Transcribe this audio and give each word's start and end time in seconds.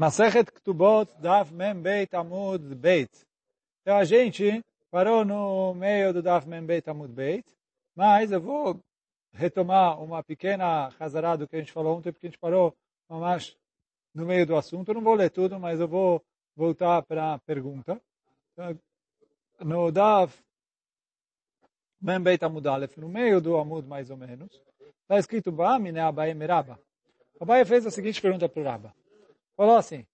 Masechet 0.00 0.50
Ktubot 0.50 1.12
Daf 1.20 1.52
Mem 1.52 1.82
Beit 1.82 2.14
Amud 2.14 2.74
Beit. 2.74 3.10
Então 3.82 3.98
a 3.98 4.04
gente 4.04 4.64
parou 4.90 5.26
no 5.26 5.74
meio 5.74 6.10
do 6.14 6.22
Daf 6.22 6.48
Mem 6.48 6.64
Beit 6.64 6.88
Amud 6.88 7.12
Beit, 7.12 7.44
mas 7.94 8.32
eu 8.32 8.40
vou 8.40 8.82
retomar 9.30 10.02
uma 10.02 10.22
pequena 10.22 10.90
Hazará 10.98 11.36
do 11.36 11.46
que 11.46 11.54
a 11.54 11.58
gente 11.58 11.70
falou 11.70 11.98
ontem, 11.98 12.10
porque 12.12 12.28
a 12.28 12.30
gente 12.30 12.38
parou 12.38 12.74
mais 13.10 13.54
no 14.14 14.24
meio 14.24 14.46
do 14.46 14.56
assunto. 14.56 14.88
Eu 14.88 14.94
não 14.94 15.02
vou 15.02 15.12
ler 15.12 15.28
tudo, 15.28 15.60
mas 15.60 15.78
eu 15.78 15.86
vou 15.86 16.24
voltar 16.56 17.02
para 17.02 17.34
a 17.34 17.38
pergunta. 17.38 18.00
No 19.58 19.92
Daf 19.92 20.34
Mem 22.00 22.22
Beit 22.22 22.42
Amud 22.42 22.66
Aleph, 22.66 22.96
no 22.96 23.06
meio 23.10 23.38
do 23.38 23.54
Amud 23.58 23.86
mais 23.86 24.08
ou 24.08 24.16
menos, 24.16 24.50
está 25.02 25.18
escrito 25.18 25.52
Ba'amine 25.52 25.98
Abaye 25.98 26.32
Meraba. 26.32 26.80
Abaye 27.38 27.66
fez 27.66 27.84
a 27.84 27.90
seguinte 27.90 28.18
pergunta 28.18 28.48
para 28.48 28.62
o 28.62 28.64
Rabba 28.64 28.99
falou 29.60 29.76
assim, 29.76 30.06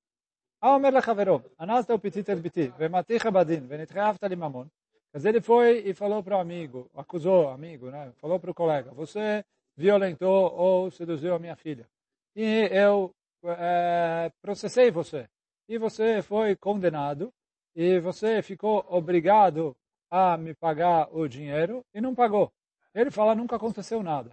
Aomer 0.60 0.92
lechaverov, 0.92 1.44
anas 1.56 1.86
teu 1.86 2.00
petit 2.00 2.28
el 2.32 2.40
biti, 2.40 2.66
vematicha 2.76 3.30
badin, 3.30 3.68
venitreavta 3.68 4.26
limamon. 4.26 4.66
Mas 5.12 5.24
ele 5.24 5.40
foi 5.40 5.84
e 5.86 5.94
falou 5.94 6.20
para 6.20 6.36
o 6.36 6.40
amigo, 6.40 6.90
acusou 6.96 7.44
o 7.44 7.48
amigo, 7.50 7.88
né? 7.88 8.10
falou 8.16 8.40
para 8.40 8.50
o 8.50 8.54
colega, 8.54 8.90
você 8.92 9.44
violentou 9.76 10.52
ou 10.52 10.90
seduziu 10.90 11.32
a 11.36 11.38
minha 11.38 11.54
filha. 11.54 11.86
E 12.34 12.68
eu 12.72 13.14
é, 13.44 14.32
processei 14.42 14.90
você. 14.90 15.28
E 15.68 15.78
você 15.78 16.22
foi 16.22 16.56
condenado 16.56 17.32
e 17.76 18.00
você 18.00 18.42
ficou 18.42 18.84
obrigado 18.88 19.76
a 20.10 20.36
me 20.36 20.54
pagar 20.54 21.08
o 21.12 21.28
dinheiro 21.28 21.84
e 21.94 22.00
não 22.00 22.16
pagou. 22.16 22.50
Ele 22.92 23.12
fala, 23.12 23.32
nunca 23.36 23.54
aconteceu 23.54 24.02
nada. 24.02 24.32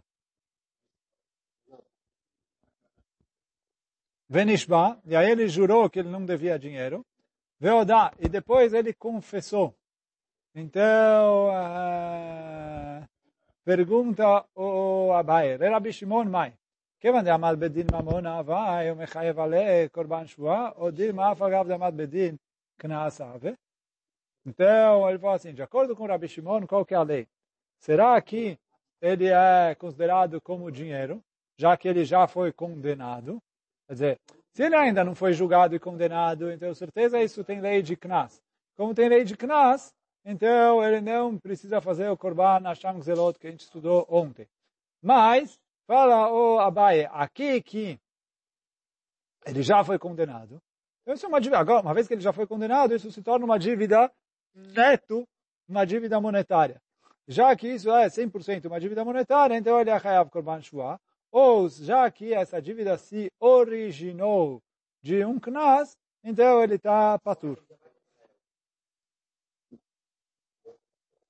Venishba, 4.32 5.00
e 5.04 5.16
aí 5.16 5.30
ele 5.30 5.48
jurou 5.48 5.88
que 5.88 6.00
ele 6.00 6.08
não 6.08 6.24
devia 6.24 6.58
dinheiro. 6.58 7.04
Veodá, 7.60 8.12
e 8.18 8.28
depois 8.28 8.72
ele 8.72 8.92
confessou. 8.92 9.74
Então, 10.54 11.48
uh, 11.48 13.08
pergunta 13.64 14.44
o 14.54 15.12
Abai, 15.12 15.56
Rabi 15.56 15.92
Shimon 15.92 16.24
Mai, 16.24 16.52
כיוון 17.00 17.24
דעמד 17.24 17.56
בדין 17.58 17.86
ממונה 17.92 18.38
הוואי 18.38 18.90
ומחייב 18.90 19.38
עליה 19.40 19.88
קורבן 19.88 20.26
שבועה, 20.26 20.70
או 20.76 20.90
דין 20.90 21.16
מאף 21.16 21.42
אגב 21.42 21.68
דעמד 21.68 21.96
בדין 21.96 22.36
קנס 22.76 23.20
עווה. 23.20 23.52
Então, 24.46 25.08
ele 25.08 25.18
falou 25.18 25.34
assim, 25.34 25.52
de 25.52 25.62
acordo 25.62 25.94
com 25.94 26.04
o 26.04 26.06
Rabi 26.06 26.26
Shimon, 26.26 26.66
qual 26.66 26.84
que 26.84 26.94
é 26.94 26.96
a 26.96 27.02
lei? 27.02 27.28
Será 27.78 28.20
que 28.20 28.58
ele 29.00 29.28
é 29.28 29.74
considerado 29.74 30.40
como 30.40 30.72
dinheiro, 30.72 31.22
já 31.56 31.76
que 31.76 31.86
ele 31.86 32.04
já 32.04 32.26
foi 32.26 32.50
condenado? 32.52 33.42
Quer 33.93 33.95
dizer, 33.95 34.19
se 34.51 34.63
ele 34.63 34.75
ainda 34.75 35.03
não 35.03 35.13
foi 35.13 35.33
julgado 35.33 35.75
e 35.75 35.79
condenado, 35.79 36.51
então 36.51 36.73
certeza 36.73 37.21
isso 37.21 37.43
tem 37.43 37.61
lei 37.61 37.83
de 37.83 37.95
Knas. 37.95 38.41
Como 38.75 38.95
tem 38.95 39.07
lei 39.07 39.23
de 39.23 39.37
Knas, 39.37 39.93
então 40.25 40.83
ele 40.83 40.99
não 40.99 41.37
precisa 41.37 41.79
fazer 41.79 42.09
o 42.09 42.17
Korban 42.17 42.61
Hashem 42.63 42.99
Zelot 43.03 43.37
que 43.37 43.45
a 43.45 43.51
gente 43.51 43.59
estudou 43.61 44.03
ontem. 44.09 44.47
Mas, 44.99 45.59
fala 45.85 46.31
o 46.33 46.59
Abaye, 46.59 47.07
aqui 47.11 47.61
que 47.61 47.99
ele 49.45 49.61
já 49.61 49.83
foi 49.83 49.99
condenado, 49.99 50.59
então 51.03 51.13
isso 51.13 51.27
é 51.27 51.29
uma 51.29 51.39
dívida. 51.39 51.59
Agora, 51.59 51.83
uma 51.83 51.93
vez 51.93 52.07
que 52.07 52.15
ele 52.15 52.21
já 52.21 52.33
foi 52.33 52.47
condenado, 52.47 52.95
isso 52.95 53.11
se 53.11 53.21
torna 53.21 53.45
uma 53.45 53.59
dívida 53.59 54.11
neto, 54.55 55.23
uma 55.69 55.85
dívida 55.85 56.19
monetária. 56.19 56.81
Já 57.27 57.55
que 57.55 57.67
isso 57.67 57.91
é 57.91 58.07
100% 58.07 58.65
uma 58.65 58.79
dívida 58.79 59.05
monetária, 59.05 59.55
então 59.55 59.79
ele 59.79 59.91
é 59.91 59.93
Hayav 59.93 60.31
Korban 60.31 60.61
Shua, 60.61 60.99
ou 61.33 61.67
já 61.67 62.09
que 62.11 62.31
essa 62.31 62.61
dívida 62.61 62.95
se 62.95 63.31
originou 63.39 64.61
de 65.01 65.25
um 65.25 65.39
knas, 65.39 65.97
então 66.23 66.61
ele 66.61 66.75
está 66.75 67.17
patur. 67.17 67.57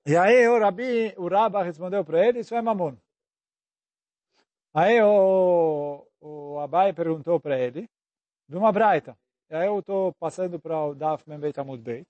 E 0.06 0.18
aí 0.18 0.46
o 0.50 0.60
Rabi, 0.60 1.14
o 1.18 1.30
Rabba 1.30 1.64
respondeu 1.64 2.04
para 2.04 2.28
ele, 2.28 2.40
isso 2.42 2.54
é 2.54 2.62
mamon. 2.62 2.98
Aí 4.74 5.02
o, 5.02 6.06
o 6.20 6.60
Abai 6.60 6.92
perguntou 6.92 7.40
para 7.40 7.58
ele, 7.58 7.90
de 8.50 8.58
uma 8.58 8.74
braita. 8.74 9.18
E 9.50 9.56
aí 9.56 9.68
eu 9.68 9.80
estou 9.80 10.14
passando 10.16 10.60
para 10.60 10.78
o 10.86 10.94
Daf 10.94 11.24
Membeit 11.30 11.58
Amud 11.58 11.82
Beit. 11.82 12.06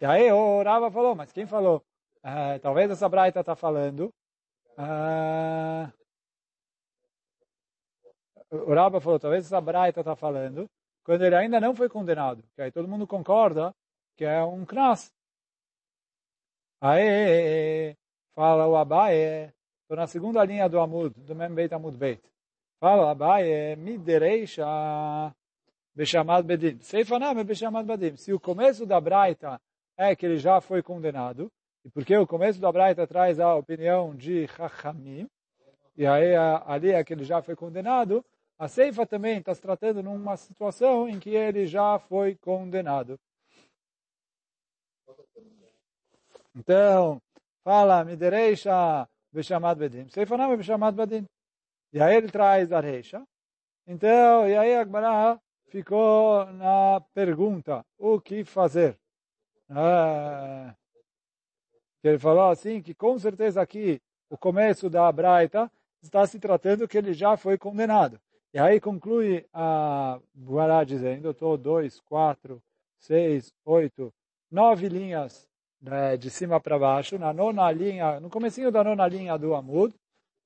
E 0.00 0.06
aí 0.06 0.32
o 0.32 0.62
Rabba 0.62 0.90
falou, 0.90 1.14
mas 1.14 1.32
quem 1.32 1.46
falou? 1.46 1.84
Uh, 2.24 2.58
talvez 2.62 2.90
essa 2.90 3.08
braita 3.10 3.40
está 3.40 3.54
falando 3.54 4.10
uh, 4.78 5.92
o 8.50 8.74
Rabba 8.74 9.00
falou, 9.00 9.18
talvez 9.18 9.46
essa 9.46 9.60
Braita 9.60 10.00
está 10.00 10.14
falando, 10.14 10.68
quando 11.04 11.24
ele 11.24 11.34
ainda 11.34 11.60
não 11.60 11.74
foi 11.74 11.88
condenado, 11.88 12.42
que 12.54 12.62
aí 12.62 12.72
todo 12.72 12.88
mundo 12.88 13.06
concorda 13.06 13.74
que 14.16 14.24
é 14.24 14.42
um 14.42 14.64
knas. 14.64 15.12
Aí, 16.80 17.94
fala 18.34 18.66
o 18.66 18.76
Abaye, 18.76 19.52
estou 19.82 19.96
na 19.96 20.06
segunda 20.06 20.44
linha 20.44 20.68
do 20.68 20.80
Amud, 20.80 21.14
do 21.16 21.34
Mem 21.34 21.54
Beit 21.54 21.74
Amud 21.74 21.96
Beit. 21.96 22.22
Fala 22.80 23.06
o 23.06 23.08
Abaye, 23.08 23.76
me 23.76 23.98
derecha 23.98 24.64
Beshamad 25.94 26.46
Bedim. 26.46 26.78
Seifanam 26.80 27.38
é 27.38 27.44
Beshamad 27.44 27.86
Bedim. 27.86 28.16
Se 28.16 28.32
o 28.32 28.40
começo 28.40 28.84
da 28.84 29.00
Braita 29.00 29.60
é 29.96 30.14
que 30.14 30.26
ele 30.26 30.38
já 30.38 30.60
foi 30.60 30.82
condenado, 30.82 31.50
e 31.84 31.90
porque 31.90 32.16
o 32.16 32.26
começo 32.26 32.60
da 32.60 32.70
Braita 32.70 33.06
traz 33.06 33.40
a 33.40 33.54
opinião 33.54 34.14
de 34.14 34.46
Chachamim, 34.48 35.26
e 35.96 36.06
aí 36.06 36.34
ali 36.66 36.90
é 36.90 37.02
que 37.02 37.14
ele 37.14 37.24
já 37.24 37.40
foi 37.40 37.56
condenado, 37.56 38.24
a 38.58 38.68
Seifa 38.68 39.06
também 39.06 39.38
está 39.38 39.54
se 39.54 39.60
tratando 39.60 40.02
numa 40.02 40.36
situação 40.36 41.08
em 41.08 41.18
que 41.18 41.30
ele 41.30 41.66
já 41.66 41.98
foi 41.98 42.34
condenado. 42.36 43.18
Então, 46.54 47.20
fala, 47.62 48.02
me 48.04 48.16
derecha 48.16 49.06
Beshamad 49.30 49.78
Bedim. 49.78 50.08
Seifa 50.08 50.36
não 50.36 50.52
é 50.52 50.56
Beshamad 50.56 50.96
Bedim. 50.96 51.26
E 51.92 52.00
aí 52.00 52.16
ele 52.16 52.30
traz 52.30 52.72
a 52.72 52.80
reixa. 52.80 53.22
Então, 53.86 54.48
e 54.48 54.56
aí 54.56 54.74
Agmará 54.74 55.38
ficou 55.68 56.46
na 56.52 57.00
pergunta, 57.12 57.84
o 57.98 58.20
que 58.20 58.44
fazer? 58.44 58.98
Ah, 59.68 60.74
ele 62.02 62.18
falou 62.18 62.50
assim, 62.50 62.80
que 62.80 62.94
com 62.94 63.18
certeza 63.18 63.60
aqui, 63.60 64.00
o 64.30 64.38
começo 64.38 64.88
da 64.88 65.10
Braita, 65.12 65.70
está 66.02 66.26
se 66.26 66.38
tratando 66.38 66.88
que 66.88 66.96
ele 66.96 67.12
já 67.12 67.36
foi 67.36 67.58
condenado. 67.58 68.20
E 68.56 68.58
aí 68.58 68.80
conclui 68.80 69.44
a 69.52 70.18
Guará 70.34 70.82
dizendo, 70.82 71.28
estou 71.28 71.58
dois, 71.58 72.00
quatro, 72.00 72.62
seis, 72.98 73.52
oito, 73.66 74.10
nove 74.50 74.88
linhas 74.88 75.46
né, 75.78 76.16
de 76.16 76.30
cima 76.30 76.58
para 76.58 76.78
baixo, 76.78 77.18
na 77.18 77.34
nona 77.34 77.70
linha, 77.70 78.18
no 78.18 78.30
comecinho 78.30 78.72
da 78.72 78.82
nona 78.82 79.06
linha 79.06 79.36
do 79.36 79.54
Amud, 79.54 79.94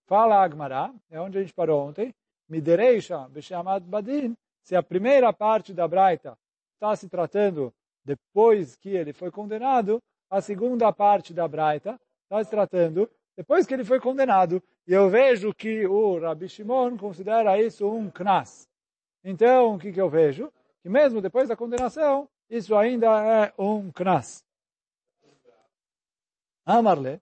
fala 0.09 0.43
Agmará, 0.43 0.93
é 1.09 1.20
onde 1.20 1.38
a 1.38 1.41
gente 1.41 1.54
parou 1.54 1.87
ontem, 1.87 2.12
Midereisha 2.49 3.28
Beshamad 3.28 3.84
Badin, 3.84 4.34
se 4.65 4.75
a 4.75 4.82
primeira 4.82 5.32
parte 5.32 5.72
da 5.72 5.87
Braita 5.87 6.37
está 6.75 6.97
se 6.97 7.09
tratando 7.09 7.72
depois 8.04 8.75
que 8.75 8.88
ele 8.88 9.12
foi 9.12 9.31
condenado, 9.31 10.03
a 10.28 10.41
segunda 10.41 10.93
parte 10.93 11.32
da 11.32 11.47
Braita 11.47 11.97
está 12.25 12.43
se 12.43 12.50
tratando 12.50 13.09
depois 13.40 13.66
que 13.66 13.72
ele 13.72 13.84
foi 13.84 13.98
condenado. 13.98 14.62
E 14.86 14.92
eu 14.92 15.08
vejo 15.08 15.54
que 15.54 15.86
o 15.86 16.18
Rabi 16.18 16.46
Shimon 16.46 16.98
considera 16.98 17.58
isso 17.58 17.90
um 17.90 18.10
knas. 18.10 18.68
Então, 19.24 19.76
o 19.76 19.78
que, 19.78 19.90
que 19.90 20.00
eu 20.00 20.10
vejo? 20.10 20.52
Que 20.82 20.90
mesmo 20.90 21.22
depois 21.22 21.48
da 21.48 21.56
condenação, 21.56 22.28
isso 22.50 22.76
ainda 22.76 23.06
é 23.06 23.54
um 23.58 23.90
knas. 23.92 24.44
Amarle 26.66 27.18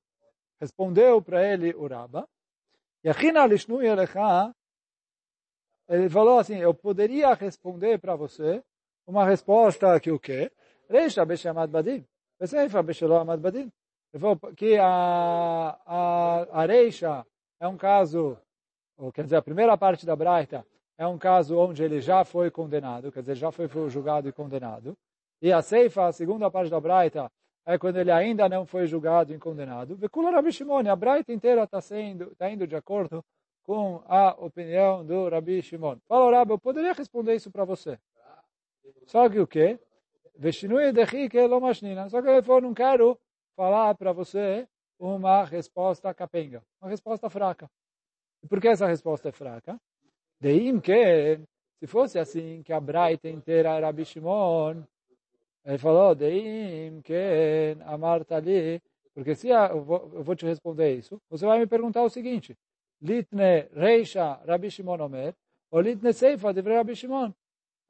respondeu 0.61 1.23
para 1.23 1.47
ele 1.47 1.73
o 1.77 1.87
Rabba, 1.87 2.29
ele 5.89 6.11
falou 6.11 6.41
assim, 6.41 6.57
eu 6.57 6.75
poderia 6.75 7.33
responder 7.35 8.01
para 8.01 8.17
você 8.17 8.61
uma 9.07 9.25
resposta 9.25 10.01
que 10.01 10.11
o 10.11 10.19
quê? 10.19 10.51
Reisha 10.91 11.25
beshamad 11.25 11.71
badim. 11.71 12.05
Beseifa 12.41 12.83
beshalom 12.83 13.25
badim. 13.39 13.71
Ele 14.13 14.21
falou 14.21 14.39
que 14.57 14.77
a, 14.79 15.79
a, 15.87 16.63
a 16.63 16.67
Reisha 16.67 17.27
é 17.61 17.69
um 17.69 17.77
caso, 17.77 18.39
ou 18.97 19.13
quer 19.13 19.25
dizer, 19.25 19.37
a 19.37 19.43
primeira 19.43 19.77
parte 19.77 20.07
da 20.07 20.17
Braita 20.17 20.65
é 20.97 21.07
um 21.07 21.19
caso 21.19 21.57
onde 21.59 21.83
ele 21.83 22.01
já 22.01 22.25
foi 22.25 22.51
condenado, 22.51 23.13
quer 23.13 23.21
dizer, 23.21 23.37
já 23.37 23.53
foi 23.53 23.69
julgado 23.89 24.29
e 24.29 24.33
condenado. 24.33 24.97
E 25.41 25.53
a 25.53 25.63
Seifa, 25.63 26.07
a 26.07 26.13
segunda 26.13 26.51
parte 26.51 26.71
da 26.71 26.81
Braita, 26.81 27.31
é 27.67 27.79
quando 27.79 27.99
ele 27.99 28.11
ainda 28.11 28.49
não 28.49 28.65
foi 28.65 28.87
julgado 28.87 29.33
e 29.33 29.39
condenado. 29.39 29.95
Vekula 29.95 30.31
Rabi 30.31 30.51
Shimon, 30.53 30.89
a 30.91 30.97
Braita 30.97 31.33
inteira 31.33 31.65
está 31.65 31.79
está 31.79 32.51
indo 32.51 32.67
de 32.67 32.75
acordo 32.75 33.23
com 33.63 34.03
a 34.07 34.35
opinião 34.39 35.05
do 35.05 35.29
Rabi 35.29 35.61
Shimon. 35.61 35.99
Fala, 36.09 36.39
Rabi, 36.39 36.53
eu 36.53 36.59
poderia 36.59 36.95
responder 36.95 37.35
isso 37.35 37.51
para 37.51 37.65
você. 37.65 37.99
Só 39.07 39.29
que 39.29 39.39
o 39.39 39.47
quê? 39.47 39.79
Que. 40.41 42.09
Só 42.09 42.23
que 42.23 42.29
ele 42.29 42.43
falou, 42.43 42.63
não 42.63 42.73
quero 42.73 43.19
falar 43.59 43.93
para 43.97 44.13
você 44.13 44.69
uma 45.01 45.43
resposta 45.43 46.15
capenga, 46.15 46.63
uma 46.81 46.89
resposta 46.89 47.29
fraca. 47.29 47.69
E 48.41 48.47
por 48.47 48.61
que 48.61 48.69
essa 48.69 48.87
resposta 48.87 49.31
é 49.31 49.33
fraca? 49.33 49.77
Deim 50.41 50.79
que, 50.79 51.41
se 51.81 51.87
fosse 51.89 52.21
assim, 52.21 52.63
que 52.63 52.73
a 52.73 52.79
Braita 52.79 53.29
inteira 53.29 53.71
era 53.71 53.87
Rabi 53.87 54.05
Shimon, 54.05 54.85
ele 55.65 55.79
falou, 55.79 56.15
Deim, 56.15 57.03
Ken, 57.03 57.83
Amarta 57.85 58.37
ali, 58.37 58.81
porque 59.13 59.35
se 59.35 59.49
eu, 59.49 59.83
vou, 59.83 60.09
eu 60.15 60.23
vou 60.23 60.37
te 60.37 60.47
responder 60.47 60.95
isso, 60.95 61.21
você 61.29 61.45
vai 61.45 61.59
me 61.59 61.67
perguntar 61.67 62.05
o 62.05 62.09
seguinte, 62.09 62.57
Litne 63.03 63.69
Reisha 63.75 64.35
Rabi 64.47 64.71
Shimon 64.71 65.01
Omer, 65.01 65.35
ou 65.73 65.81
Litne 65.81 66.13
Seifa 66.13 66.55
de 66.55 66.61
Rabi 66.61 66.95
Shimon. 66.95 67.33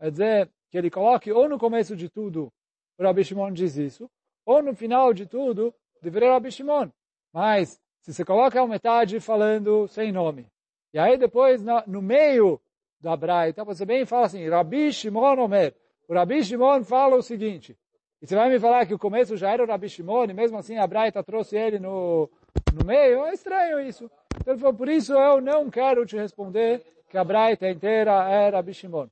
Quer 0.01 0.11
dizer, 0.11 0.51
que 0.71 0.79
ele 0.79 0.91
coloque 0.91 1.31
ou 1.31 1.47
no 1.47 1.59
começo 1.59 1.95
de 1.95 2.09
tudo, 2.09 2.51
o 2.99 3.03
Rabi 3.03 3.23
Shimon 3.23 3.53
diz 3.53 3.77
isso, 3.77 4.11
ou 4.49 4.63
no 4.63 4.75
final 4.75 5.13
de 5.13 5.27
tudo, 5.27 5.75
deveria 6.01 6.33
Rabi 6.33 6.51
Shimon. 6.51 6.89
Mas, 7.31 7.79
se 8.01 8.15
você 8.15 8.25
coloca 8.25 8.59
a 8.59 8.67
metade 8.67 9.21
falando 9.21 9.87
sem 9.89 10.11
nome, 10.11 10.51
e 10.91 10.99
aí 10.99 11.19
depois, 11.19 11.63
no 11.87 12.01
meio 12.01 12.59
da 12.99 13.15
Braita, 13.15 13.63
você 13.63 13.85
bem 13.85 14.07
fala 14.07 14.25
assim, 14.25 14.49
Rabi 14.49 14.91
Shimon 14.91 15.39
Omer. 15.39 15.75
O 16.09 16.15
Rabi 16.15 16.43
Shimon 16.43 16.83
fala 16.83 17.17
o 17.17 17.23
seguinte, 17.23 17.77
e 18.23 18.27
você 18.27 18.35
vai 18.35 18.49
me 18.49 18.59
falar 18.59 18.87
que 18.87 18.95
o 18.95 18.99
começo 18.99 19.37
já 19.37 19.51
era 19.51 19.63
o 19.63 19.67
Rabi 19.67 19.91
Shimon, 19.91 20.25
e 20.31 20.33
mesmo 20.33 20.57
assim 20.57 20.79
a 20.79 20.87
Braita 20.87 21.23
trouxe 21.23 21.55
ele 21.55 21.79
no, 21.79 22.31
no 22.73 22.87
meio, 22.87 23.27
é 23.27 23.35
estranho 23.35 23.79
isso. 23.81 24.11
Então 24.41 24.55
ele 24.55 24.61
falou, 24.61 24.75
por 24.75 24.89
isso 24.89 25.13
eu 25.13 25.43
não 25.43 25.69
quero 25.69 26.07
te 26.07 26.17
responder 26.17 26.83
que 27.11 27.19
a 27.19 27.25
Braita 27.25 27.69
inteira 27.69 28.13
é 28.31 28.49
Rabi 28.49 28.73
Shimon. 28.73 29.09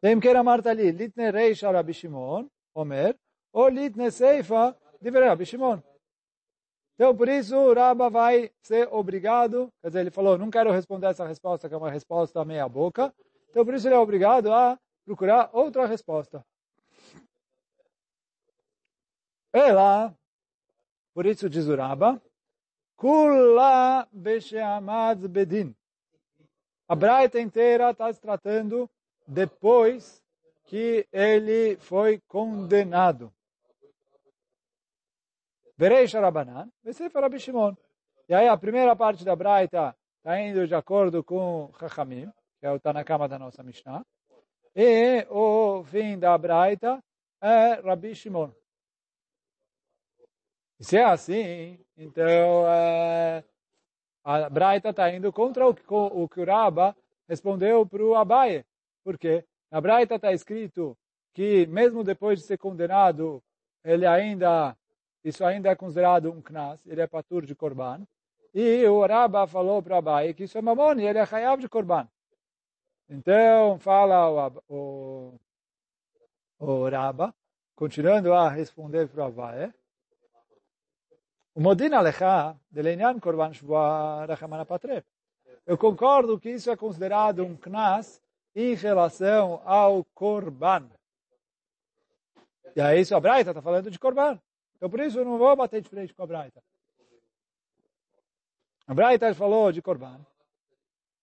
Tem 0.00 0.18
que 0.18 0.42
Marta 0.42 0.70
ali, 0.70 0.90
litne 0.90 1.30
reisha 1.30 1.70
Rabi 1.70 1.92
Shimon, 1.92 2.46
Omer, 2.74 3.16
ou 3.52 3.68
litne 3.68 4.10
seifa, 4.10 4.76
diver 5.00 5.26
Rabi 5.26 5.46
Shimon. 5.46 5.80
Então, 6.94 7.14
por 7.16 7.28
isso, 7.28 7.56
o 7.56 7.74
Rabba 7.74 8.08
vai 8.08 8.50
ser 8.62 8.88
obrigado, 8.92 9.72
quer 9.80 9.88
dizer, 9.88 10.00
ele 10.00 10.10
falou, 10.10 10.38
não 10.38 10.50
quero 10.50 10.70
responder 10.70 11.08
essa 11.08 11.26
resposta, 11.26 11.68
que 11.68 11.74
é 11.74 11.78
uma 11.78 11.90
resposta 11.90 12.44
meia 12.44 12.68
boca, 12.68 13.12
então 13.50 13.64
por 13.64 13.74
isso 13.74 13.86
ele 13.86 13.94
é 13.94 13.98
obrigado 13.98 14.52
a 14.52 14.78
procurar 15.04 15.50
outra 15.52 15.86
resposta. 15.86 16.44
Ela, 19.52 20.12
por 21.12 21.26
isso 21.26 21.48
diz 21.48 21.66
o 21.68 21.76
Rabba, 21.76 22.20
Kula 22.96 24.08
Besheamad 24.12 25.28
Bedin. 25.28 25.74
A 26.88 26.94
Braita 26.94 27.40
inteira 27.40 27.90
está 27.90 28.12
se 28.12 28.20
tratando 28.20 28.90
depois 29.26 30.23
que 30.64 31.06
ele 31.12 31.76
foi 31.76 32.20
condenado. 32.26 33.32
Verei 35.76 36.06
Sharabanan, 36.06 36.70
Vesefer 36.82 37.22
Rabi 37.22 37.38
Shimon. 37.38 37.74
E 38.28 38.34
aí 38.34 38.48
a 38.48 38.56
primeira 38.56 38.94
parte 38.96 39.24
da 39.24 39.36
Braita 39.36 39.94
está 40.18 40.40
indo 40.40 40.66
de 40.66 40.74
acordo 40.74 41.22
com 41.22 41.70
Chachamim, 41.78 42.30
que 42.58 42.66
é 42.66 42.70
o 42.70 42.80
Tanakama 42.80 43.28
da 43.28 43.38
nossa 43.38 43.62
Mishnah. 43.62 44.04
E 44.74 45.26
o 45.30 45.84
fim 45.84 46.18
da 46.18 46.36
Braita 46.38 47.02
é 47.40 47.74
Rabi 47.74 48.14
Shimon. 48.14 48.50
Se 50.80 50.96
é 50.96 51.04
assim, 51.04 51.78
então 51.96 52.66
é, 52.68 53.44
a 54.24 54.48
Braita 54.48 54.90
está 54.90 55.10
indo 55.10 55.32
contra 55.32 55.66
o, 55.66 55.70
o 55.70 56.28
que 56.28 56.40
o 56.40 56.44
Rabba 56.44 56.96
respondeu 57.28 57.86
para 57.86 58.02
o 58.02 58.14
Abaye. 58.14 58.64
Porque 59.02 59.44
na 59.74 59.80
Braita 59.80 60.14
está 60.14 60.32
escrito 60.32 60.96
que 61.32 61.66
mesmo 61.66 62.04
depois 62.04 62.38
de 62.38 62.46
ser 62.46 62.56
condenado, 62.58 63.42
ele 63.82 64.06
ainda, 64.06 64.76
isso 65.24 65.44
ainda 65.44 65.68
é 65.68 65.74
considerado 65.74 66.30
um 66.30 66.40
knas, 66.40 66.86
ele 66.86 67.00
é 67.00 67.08
patur 67.08 67.44
de 67.44 67.56
korban. 67.56 68.06
E 68.54 68.86
o 68.86 69.04
Rabba 69.04 69.48
falou 69.48 69.82
para 69.82 69.96
Abai 69.96 70.32
que 70.32 70.44
isso 70.44 70.56
é 70.56 70.62
mamon 70.62 71.00
e 71.00 71.04
ele 71.04 71.18
é 71.18 71.24
hayav 71.24 71.60
de 71.60 71.68
korban. 71.68 72.06
Então, 73.08 73.76
fala 73.80 74.30
o, 74.30 74.62
o, 74.68 75.40
o 76.60 76.88
Rabba, 76.88 77.34
continuando 77.74 78.32
a 78.32 78.48
responder 78.48 79.08
para 79.08 79.26
Abai, 79.26 79.74
o 81.52 81.60
modin 81.60 81.94
alecha 81.94 82.56
de 82.70 82.80
lenyan 82.80 83.18
korban 83.18 83.52
shvua 83.52 84.24
rachamana 84.24 84.64
patre. 84.64 85.04
Eu 85.66 85.76
concordo 85.76 86.38
que 86.38 86.50
isso 86.50 86.70
é 86.70 86.76
considerado 86.76 87.42
um 87.42 87.56
knas 87.56 88.22
em 88.54 88.74
relação 88.74 89.60
ao 89.64 90.04
Corban. 90.14 90.88
E 92.76 92.80
aí 92.80 93.00
isso 93.00 93.14
a 93.14 93.20
Braita 93.20 93.50
está 93.50 93.62
falando 93.62 93.90
de 93.90 93.98
Corban. 93.98 94.40
Então 94.76 94.88
por 94.88 95.00
isso 95.00 95.18
eu 95.18 95.24
não 95.24 95.38
vou 95.38 95.54
bater 95.56 95.80
de 95.80 95.88
frente 95.88 96.14
com 96.14 96.22
a 96.22 96.26
Braita. 96.26 96.62
A 98.86 98.94
Braita 98.94 99.34
falou 99.34 99.72
de 99.72 99.80
Corban. 99.80 100.20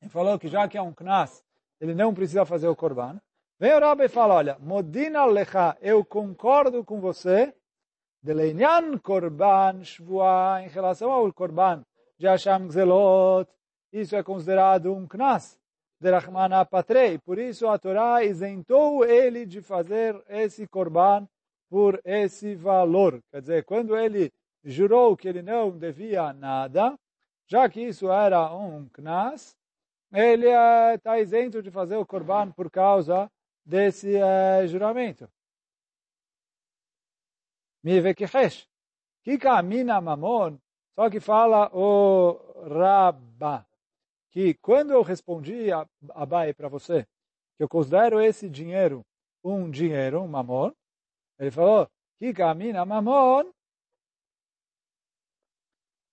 Ele 0.01 0.09
falou 0.09 0.39
que 0.39 0.47
já 0.47 0.67
que 0.67 0.77
é 0.77 0.81
um 0.81 0.93
Knas, 0.93 1.43
ele 1.79 1.93
não 1.93 2.13
precisa 2.13 2.45
fazer 2.45 2.67
o 2.67 2.75
Corban. 2.75 3.21
Vem 3.59 3.73
o 3.75 3.79
Rabbi 3.79 4.05
e 4.05 4.09
fala, 4.09 4.33
olha, 4.33 4.57
Modina 4.59 5.23
Lecha, 5.25 5.77
eu 5.79 6.03
concordo 6.03 6.83
com 6.83 6.99
você, 6.99 7.53
de 8.23 8.33
Leinyan 8.33 8.97
Korban 8.97 9.83
Shvua, 9.83 10.63
em 10.63 10.67
relação 10.67 11.11
ao 11.11 11.31
Korban 11.31 11.85
de 12.17 12.25
Hashem 12.25 12.69
Gzelot, 12.71 13.47
isso 13.91 14.15
é 14.15 14.23
considerado 14.23 14.91
um 14.91 15.07
Knas 15.07 15.59
de 16.01 16.09
Rahman 16.09 16.65
Patrei. 16.65 17.19
Por 17.19 17.37
isso 17.37 17.67
a 17.67 17.77
Torá 17.77 18.23
isentou 18.23 19.05
ele 19.05 19.45
de 19.45 19.61
fazer 19.61 20.19
esse 20.27 20.67
korban 20.67 21.27
por 21.69 22.01
esse 22.03 22.55
valor. 22.55 23.21
Quer 23.29 23.41
dizer, 23.41 23.65
quando 23.65 23.95
ele 23.95 24.33
jurou 24.63 25.15
que 25.15 25.27
ele 25.27 25.43
não 25.43 25.77
devia 25.77 26.33
nada, 26.33 26.97
já 27.47 27.69
que 27.69 27.81
isso 27.81 28.11
era 28.11 28.51
um 28.51 28.89
knas, 28.89 29.55
ele 30.11 30.47
está 30.95 31.13
uh, 31.13 31.19
isento 31.19 31.61
de 31.61 31.69
fazer 31.69 31.97
o 31.97 32.05
korban 32.05 32.51
por 32.51 32.69
causa 32.71 33.31
desse 33.63 34.15
uh, 34.15 34.67
juramento. 34.67 35.29
Mi 37.83 38.01
vekichesh. 38.01 38.67
Kika 39.23 39.61
mina 39.61 40.01
mamon, 40.01 40.57
só 40.95 41.09
que 41.11 41.19
fala 41.19 41.69
o 41.73 42.37
Rabba 42.67 43.65
que 44.31 44.53
quando 44.55 44.91
eu 44.91 45.01
respondi 45.01 45.71
a 45.71 45.85
Abai 46.09 46.53
para 46.53 46.69
você, 46.69 47.05
que 47.57 47.63
eu 47.63 47.69
considero 47.69 48.19
esse 48.19 48.49
dinheiro 48.49 49.05
um 49.43 49.69
dinheiro, 49.69 50.21
um 50.21 50.27
mamon, 50.27 50.71
ele 51.39 51.51
falou, 51.51 51.87
que 52.19 52.33
camina 52.33 52.85
mamon, 52.85 53.51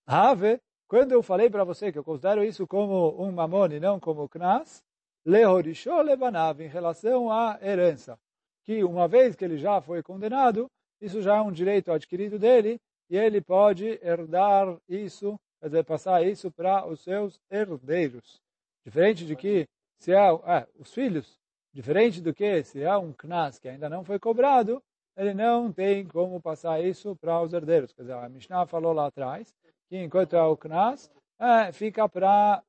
ave, 0.07 0.59
quando 0.87 1.11
eu 1.11 1.21
falei 1.21 1.49
para 1.49 1.63
você 1.63 1.91
que 1.91 1.99
eu 1.99 2.03
considero 2.03 2.43
isso 2.43 2.65
como 2.65 3.21
um 3.21 3.31
mamon 3.31 3.67
e 3.67 3.79
não 3.79 3.99
como 3.99 4.27
knas, 4.27 4.83
lehorisho 5.23 6.01
levanav, 6.01 6.61
em 6.61 6.67
relação 6.67 7.31
à 7.31 7.59
herança, 7.61 8.19
que 8.63 8.83
uma 8.83 9.07
vez 9.07 9.35
que 9.35 9.45
ele 9.45 9.57
já 9.57 9.79
foi 9.81 10.01
condenado, 10.01 10.67
isso 10.99 11.21
já 11.21 11.37
é 11.37 11.41
um 11.41 11.51
direito 11.51 11.91
adquirido 11.91 12.39
dele, 12.39 12.79
e 13.09 13.17
ele 13.17 13.41
pode 13.41 13.99
herdar 14.03 14.75
isso 14.87 15.39
quer 15.59 15.67
dizer, 15.67 15.83
passar 15.83 16.25
isso 16.25 16.51
para 16.51 16.85
os 16.85 17.01
seus 17.01 17.39
herdeiros. 17.49 18.41
Diferente 18.85 19.25
de 19.25 19.35
que, 19.35 19.67
se 19.99 20.13
é, 20.13 20.17
é, 20.17 20.67
os 20.77 20.93
filhos, 20.93 21.37
diferente 21.73 22.21
do 22.21 22.33
que 22.33 22.63
se 22.63 22.81
é 22.81 22.97
um 22.97 23.13
knas 23.13 23.59
que 23.59 23.67
ainda 23.67 23.89
não 23.89 24.03
foi 24.03 24.19
cobrado, 24.19 24.81
ele 25.15 25.33
não 25.33 25.71
tem 25.71 26.07
como 26.07 26.41
passar 26.41 26.83
isso 26.83 27.15
para 27.17 27.41
os 27.41 27.53
herdeiros. 27.53 27.91
Quer 27.93 28.03
dizer, 28.03 28.13
a 28.13 28.29
Mishnah 28.29 28.65
falou 28.65 28.93
lá 28.93 29.07
atrás 29.07 29.53
que 29.89 29.97
enquanto 29.97 30.35
é 30.35 30.43
o 30.43 30.55
knas, 30.55 31.11
é, 31.39 31.71
fica 31.71 32.07
para 32.07 32.63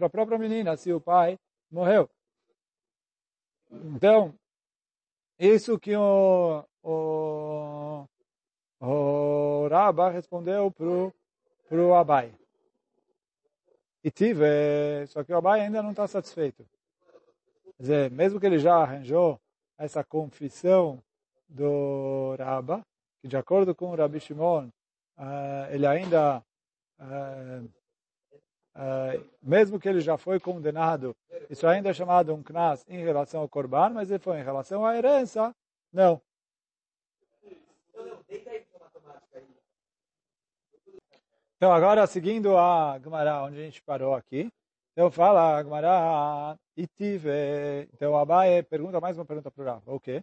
a 0.00 0.08
própria 0.08 0.38
menina, 0.38 0.76
se 0.76 0.92
o 0.92 1.00
pai 1.00 1.38
morreu. 1.70 2.08
Então, 3.70 4.34
isso 5.38 5.78
que 5.78 5.94
o, 5.94 6.64
o, 6.82 8.06
o 8.80 9.68
Rabba 9.68 10.10
respondeu 10.10 10.70
para 10.70 10.86
o 10.86 11.12
para 11.68 11.78
o 11.78 11.94
Abai. 11.94 12.32
E 14.02 14.10
tive, 14.10 14.44
só 15.08 15.24
que 15.24 15.32
o 15.32 15.36
Abai 15.36 15.60
ainda 15.60 15.82
não 15.82 15.90
está 15.90 16.06
satisfeito. 16.06 16.64
Quer 17.76 17.82
dizer, 17.82 18.10
mesmo 18.10 18.38
que 18.40 18.46
ele 18.46 18.58
já 18.58 18.76
arranjou 18.76 19.40
essa 19.76 20.02
confissão 20.02 21.02
do 21.48 22.34
Rabba, 22.38 22.82
que 23.20 23.28
de 23.28 23.36
acordo 23.36 23.74
com 23.74 23.90
o 23.90 23.94
Rabi 23.94 24.20
Shimon, 24.20 24.68
uh, 25.18 25.70
ele 25.70 25.86
ainda, 25.86 26.42
uh, 27.00 27.64
uh, 28.76 29.26
mesmo 29.42 29.78
que 29.78 29.88
ele 29.88 30.00
já 30.00 30.16
foi 30.16 30.40
condenado, 30.40 31.14
isso 31.50 31.66
ainda 31.66 31.90
é 31.90 31.94
chamado 31.94 32.34
um 32.34 32.42
knas 32.42 32.84
em 32.88 33.04
relação 33.04 33.42
ao 33.42 33.48
Corban, 33.48 33.90
mas 33.90 34.10
ele 34.10 34.18
foi 34.18 34.38
em 34.38 34.44
relação 34.44 34.86
à 34.86 34.96
herança, 34.96 35.54
não. 35.92 36.20
Então, 41.56 41.72
agora, 41.72 42.06
seguindo 42.06 42.56
a 42.58 42.98
Gemara, 43.02 43.42
onde 43.42 43.58
a 43.58 43.62
gente 43.64 43.82
parou 43.82 44.14
aqui, 44.14 44.52
então 44.92 45.10
fala 45.10 45.62
Gemara, 45.62 46.58
itive. 46.76 47.88
Então, 47.94 48.16
Abaye 48.16 48.62
pergunta 48.62 49.00
mais 49.00 49.16
uma 49.16 49.24
pergunta 49.24 49.50
para 49.50 49.62
o 49.62 49.66
Rav. 49.66 49.82
O 49.86 49.98
quê? 49.98 50.22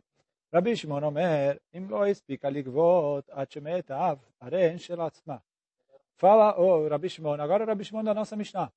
Rabi 0.54 0.76
Shimon 0.78 1.04
Omer, 1.04 1.60
im 1.74 1.88
lo 1.88 2.06
espika 2.06 2.48
ligvot 2.48 3.26
achemet 3.32 3.90
av 3.90 4.20
aren 4.40 4.78
shel 4.78 5.02
atzma. 5.02 5.42
Fala 6.16 6.56
o 6.60 6.86
oh, 6.86 6.88
Rabi 6.88 7.10
Shimon, 7.10 7.42
agora 7.42 7.64
o 7.64 7.68
Rabi 7.68 7.84
Shimon 7.84 8.04
da 8.04 8.14
nossa 8.14 8.36
Mishnah. 8.36 8.72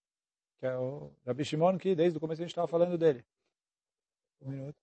que 0.58 0.66
é 0.66 0.74
o 0.78 1.12
Rabi 1.26 1.44
Shimon, 1.44 1.76
que 1.76 1.94
desde 1.94 2.16
o 2.16 2.20
começo 2.20 2.40
a 2.40 2.44
gente 2.44 2.52
estava 2.52 2.66
falando 2.66 2.96
dele. 2.96 3.22
Um 4.40 4.50
minuto. 4.50 4.76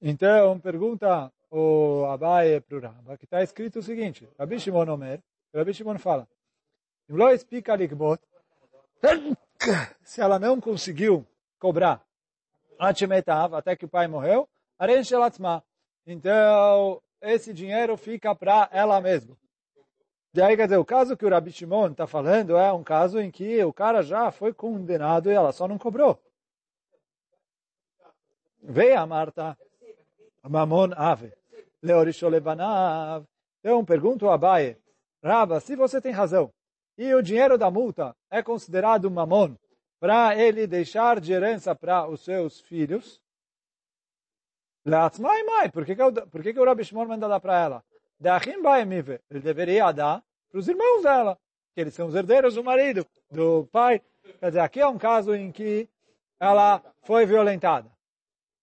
Então, 0.00 0.60
pergunta 0.60 1.32
o 1.50 2.04
Abaye 2.06 2.60
para 2.60 2.76
o 2.76 2.80
Rabba, 2.80 3.18
que 3.18 3.24
está 3.24 3.42
escrito 3.42 3.80
o 3.80 3.82
seguinte, 3.82 4.28
Rabi 4.38 4.60
Shimon 4.60 4.88
Omer, 4.88 5.20
Rabi 5.54 5.74
Shimon 5.74 5.98
fala, 5.98 6.28
se 10.02 10.20
ela 10.20 10.38
não 10.38 10.60
conseguiu 10.60 11.26
cobrar 11.58 12.04
até 13.52 13.76
que 13.76 13.84
o 13.84 13.88
pai 13.88 14.06
morreu, 14.06 14.48
então 16.06 17.02
esse 17.20 17.52
dinheiro 17.52 17.96
fica 17.96 18.34
para 18.34 18.68
ela 18.72 19.00
mesma. 19.00 19.36
E 20.32 20.40
aí, 20.40 20.56
quer 20.56 20.66
dizer, 20.66 20.76
o 20.76 20.84
caso 20.84 21.16
que 21.16 21.26
o 21.26 21.28
Rabi 21.28 21.50
Shimon 21.50 21.88
está 21.88 22.06
falando 22.06 22.56
é 22.56 22.72
um 22.72 22.84
caso 22.84 23.18
em 23.18 23.32
que 23.32 23.62
o 23.64 23.72
cara 23.72 24.00
já 24.00 24.30
foi 24.30 24.54
condenado 24.54 25.28
e 25.28 25.34
ela 25.34 25.50
só 25.52 25.66
não 25.66 25.76
cobrou. 25.76 26.22
Veio 28.62 29.00
a 29.00 29.06
Marta, 29.06 29.58
Mamon 30.42 30.92
Ave, 30.96 31.32
Leoricholevanav. 31.82 33.26
Então, 33.58 33.84
pergunto 33.84 34.28
a 34.28 34.34
Abaye, 34.34 34.78
Raba, 35.22 35.60
se 35.60 35.76
você 35.76 36.00
tem 36.00 36.12
razão, 36.12 36.50
e 36.96 37.14
o 37.14 37.22
dinheiro 37.22 37.56
da 37.56 37.70
multa 37.70 38.14
é 38.30 38.42
considerado 38.42 39.10
mamon 39.10 39.56
para 39.98 40.34
ele 40.36 40.66
deixar 40.66 41.20
de 41.20 41.32
herança 41.32 41.74
para 41.74 42.08
os 42.08 42.24
seus 42.24 42.60
filhos, 42.60 43.20
Leatzmai 44.84 45.42
mai, 45.42 45.70
por 45.70 45.84
que, 45.84 45.94
que, 45.94 46.02
por 46.26 46.42
que, 46.42 46.54
que 46.54 46.60
o 46.60 46.64
Rabi 46.64 46.84
Shimon 46.84 47.06
manda 47.06 47.28
dar 47.28 47.38
para 47.38 47.60
ela? 47.60 47.84
Ele 49.30 49.40
deveria 49.40 49.92
dar 49.92 50.22
para 50.50 50.58
os 50.58 50.68
irmãos 50.68 51.02
dela, 51.02 51.38
que 51.74 51.80
eles 51.80 51.94
são 51.94 52.08
os 52.08 52.14
herdeiros 52.14 52.54
do 52.54 52.64
marido, 52.64 53.06
do 53.30 53.66
pai. 53.66 54.02
Quer 54.38 54.46
dizer, 54.48 54.60
aqui 54.60 54.80
é 54.80 54.86
um 54.86 54.98
caso 54.98 55.34
em 55.34 55.52
que 55.52 55.88
ela 56.38 56.82
foi 57.02 57.26
violentada. 57.26 57.90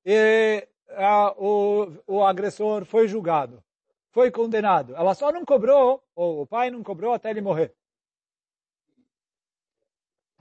E 0.03 0.67
a, 0.89 1.33
o, 1.37 1.91
o 2.07 2.23
agressor 2.23 2.83
foi 2.83 3.07
julgado, 3.07 3.63
foi 4.17 4.31
condenado. 4.31 4.95
Ela 4.95 5.13
só 5.13 5.31
não 5.31 5.45
cobrou, 5.45 6.03
ou 6.15 6.41
o 6.41 6.47
pai 6.47 6.71
não 6.71 6.81
cobrou 6.81 7.13
até 7.13 7.29
ele 7.29 7.39
morrer. 7.39 7.71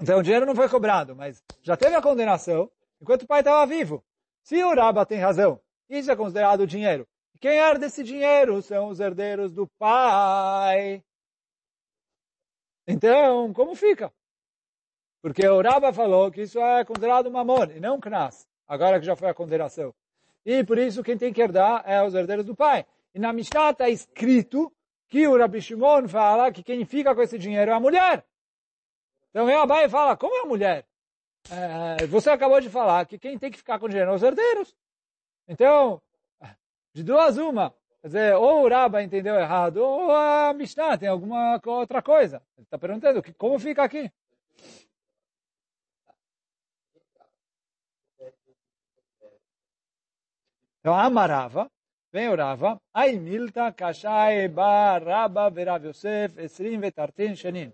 Então 0.00 0.18
o 0.18 0.22
dinheiro 0.22 0.46
não 0.46 0.54
foi 0.54 0.66
cobrado, 0.66 1.14
mas 1.14 1.44
já 1.60 1.76
teve 1.76 1.94
a 1.94 2.00
condenação 2.00 2.72
enquanto 2.98 3.24
o 3.24 3.26
pai 3.26 3.40
estava 3.40 3.66
vivo. 3.66 4.02
Se 4.42 4.64
o 4.64 4.74
Raba 4.74 5.04
tem 5.04 5.18
razão, 5.18 5.60
isso 5.90 6.10
é 6.10 6.16
considerado 6.16 6.66
dinheiro. 6.66 7.06
Quem 7.38 7.58
herda 7.58 7.84
esse 7.84 8.02
dinheiro 8.02 8.62
são 8.62 8.88
os 8.88 8.98
herdeiros 8.98 9.52
do 9.52 9.68
pai. 9.78 11.04
Então, 12.88 13.52
como 13.52 13.74
fica? 13.74 14.10
Porque 15.20 15.46
o 15.46 15.60
Raba 15.60 15.92
falou 15.92 16.30
que 16.30 16.40
isso 16.40 16.58
é 16.58 16.82
considerado 16.82 17.30
mamon 17.30 17.72
e 17.74 17.80
não 17.80 18.00
knas, 18.00 18.48
agora 18.66 18.98
que 18.98 19.04
já 19.04 19.14
foi 19.14 19.28
a 19.28 19.34
condenação. 19.34 19.94
E 20.46 20.64
por 20.64 20.78
isso 20.78 21.04
quem 21.04 21.18
tem 21.18 21.30
que 21.30 21.42
herdar 21.42 21.82
é 21.84 22.02
os 22.02 22.14
herdeiros 22.14 22.46
do 22.46 22.56
pai. 22.56 22.86
E 23.16 23.18
na 23.18 23.32
Mishnah 23.32 23.70
está 23.70 23.88
escrito 23.88 24.70
que 25.08 25.26
o 25.26 25.38
Rabi 25.38 25.62
Shimon 25.62 26.06
fala 26.06 26.52
que 26.52 26.62
quem 26.62 26.84
fica 26.84 27.14
com 27.14 27.22
esse 27.22 27.38
dinheiro 27.38 27.70
é 27.70 27.74
a 27.74 27.80
mulher. 27.80 28.22
Então 29.30 29.46
o 29.46 29.58
Abai 29.58 29.88
fala, 29.88 30.18
como 30.18 30.34
é 30.34 30.42
a 30.42 30.44
mulher? 30.44 30.86
É, 31.50 32.06
você 32.08 32.28
acabou 32.28 32.60
de 32.60 32.68
falar 32.68 33.06
que 33.06 33.18
quem 33.18 33.38
tem 33.38 33.50
que 33.50 33.56
ficar 33.56 33.78
com 33.78 33.86
o 33.86 33.88
dinheiro 33.88 34.10
são 34.10 34.16
os 34.16 34.22
herdeiros. 34.22 34.76
Então, 35.48 36.02
de 36.92 37.02
duas 37.02 37.38
uma. 37.38 37.74
Quer 38.02 38.06
dizer, 38.08 38.36
ou 38.36 38.66
o 38.66 38.68
Rabba 38.68 39.02
entendeu 39.02 39.34
errado, 39.36 39.78
ou 39.78 40.12
a 40.12 40.52
Mishnah 40.52 40.98
tem 40.98 41.08
alguma 41.08 41.58
outra 41.64 42.02
coisa. 42.02 42.42
Ele 42.58 42.64
está 42.64 42.76
perguntando, 42.76 43.22
como 43.38 43.58
fica 43.58 43.82
aqui? 43.82 44.12
Então, 50.80 50.92
Amarava, 50.94 51.70
vem 52.16 52.30
o 52.30 52.34
Rava, 52.34 52.80
Aimilta, 52.94 53.70
Kashai, 53.70 54.48
Bar, 54.48 55.04
Rabba, 55.04 55.50
Verav 55.50 55.84
Yosef, 55.84 56.40
Esrim, 56.40 56.80
Vetartin, 56.80 57.36
Shenin. 57.36 57.70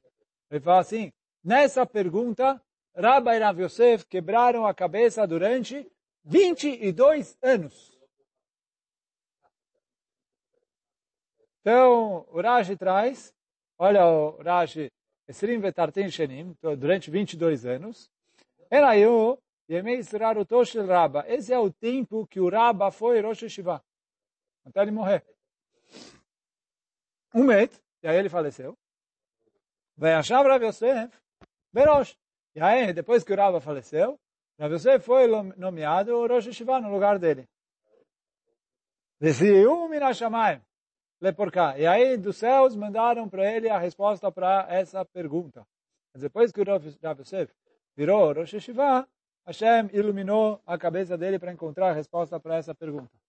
Ele 0.50 0.61
fala 0.61 0.80
assim, 0.80 1.12
nessa 1.44 1.87
pergunta, 1.87 2.61
Rabba 2.96 3.37
e 3.37 3.38
Rav 3.38 3.61
Yosef 3.61 4.04
quebraram 4.04 4.66
a 4.66 4.75
cabeça 4.75 5.25
durante 5.28 5.88
22 6.25 7.38
anos. 7.40 7.96
Então, 11.61 12.26
o 12.28 12.40
Rashi 12.40 12.76
traz, 12.76 13.32
olha 13.78 14.04
o 14.04 14.42
Rashi, 14.42 14.90
Esrim 15.28 15.61
Vetartin 15.61 16.11
Shenim, 16.11 16.56
durante 16.61 17.12
22 17.12 17.64
anos. 17.64 18.11
Elayu, 18.68 19.38
Yemei 19.70 20.02
Sirar 20.02 20.37
o 20.37 20.44
Toshel 20.44 20.84
Rabba. 20.84 21.25
Esse 21.28 21.52
é 21.52 21.58
o 21.61 21.70
tempo 21.70 22.26
que 22.26 22.40
o 22.40 22.50
Rabba 22.50 22.90
foi 22.90 23.20
Rosh 23.20 23.44
Hashiva, 23.44 23.80
até 24.64 24.83
ele 24.83 24.90
morrer. 24.90 25.25
Um 27.35 27.45
mês, 27.45 27.83
e 28.02 28.09
aí 28.09 28.16
ele 28.16 28.28
faleceu. 28.28 28.76
Ve'ashav 29.97 30.47
Rav 30.47 30.62
Yosef, 30.62 31.16
Berosh. 31.73 32.16
E 32.54 32.61
aí, 32.61 32.92
depois 32.92 33.25
que 33.25 33.33
o 33.33 33.37
Rabba 33.37 33.61
faleceu, 33.61 34.19
Rav 34.59 34.73
Yosef 34.73 35.04
foi 35.04 35.26
nomeado 35.57 36.26
Rosh 36.26 36.47
Hashiva 36.47 36.81
no 36.81 36.90
lugar 36.90 37.19
dele. 37.19 37.49
Leporká. 41.21 41.78
E 41.78 41.87
aí, 41.87 42.16
dos 42.16 42.37
céus, 42.37 42.75
mandaram 42.75 43.28
para 43.28 43.50
ele 43.50 43.71
a 43.71 43.78
resposta 43.78 44.31
para 44.31 44.66
essa 44.69 45.04
pergunta. 45.04 45.66
Depois 46.14 46.52
que 46.52 46.61
o 46.61 46.64
Rav 46.64 46.85
Yosef 47.21 47.54
virou 47.97 48.33
Rosh 48.33 48.54
Hashiva, 48.54 49.09
Hashem 49.47 49.88
iluminou 49.92 50.61
a 50.66 50.76
cabeça 50.76 51.16
dele 51.16 51.38
para 51.38 51.52
encontrar 51.52 51.90
a 51.90 51.92
resposta 51.92 52.38
para 52.38 52.57
essa 52.57 52.75
pergunta. 52.75 53.22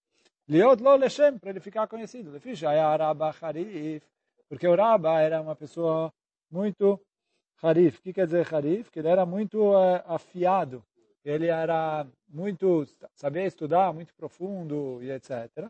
Liot 0.47 0.83
lo 0.83 0.95
leshem, 0.97 1.37
para 1.39 1.51
ele 1.51 1.59
ficar 1.59 1.87
conhecido. 1.87 2.31
Lefishaya 2.31 2.93
é 2.93 2.95
Raba 2.97 3.33
Harif, 3.41 4.03
porque 4.49 4.67
o 4.67 4.75
Raba 4.75 5.21
era 5.21 5.41
uma 5.41 5.55
pessoa 5.55 6.13
muito 6.51 6.99
Harif. 7.61 7.99
O 7.99 8.01
que 8.01 8.13
quer 8.13 8.25
dizer 8.25 8.53
Harif? 8.53 8.91
Que 8.91 8.99
ele 8.99 9.07
era 9.07 9.25
muito 9.25 9.73
eh, 9.77 10.03
afiado. 10.05 10.83
Ele 11.23 11.47
era 11.47 12.05
muito, 12.27 12.85
sabia 13.15 13.45
estudar, 13.45 13.93
muito 13.93 14.13
profundo 14.13 15.01
e 15.01 15.11
etc. 15.11 15.69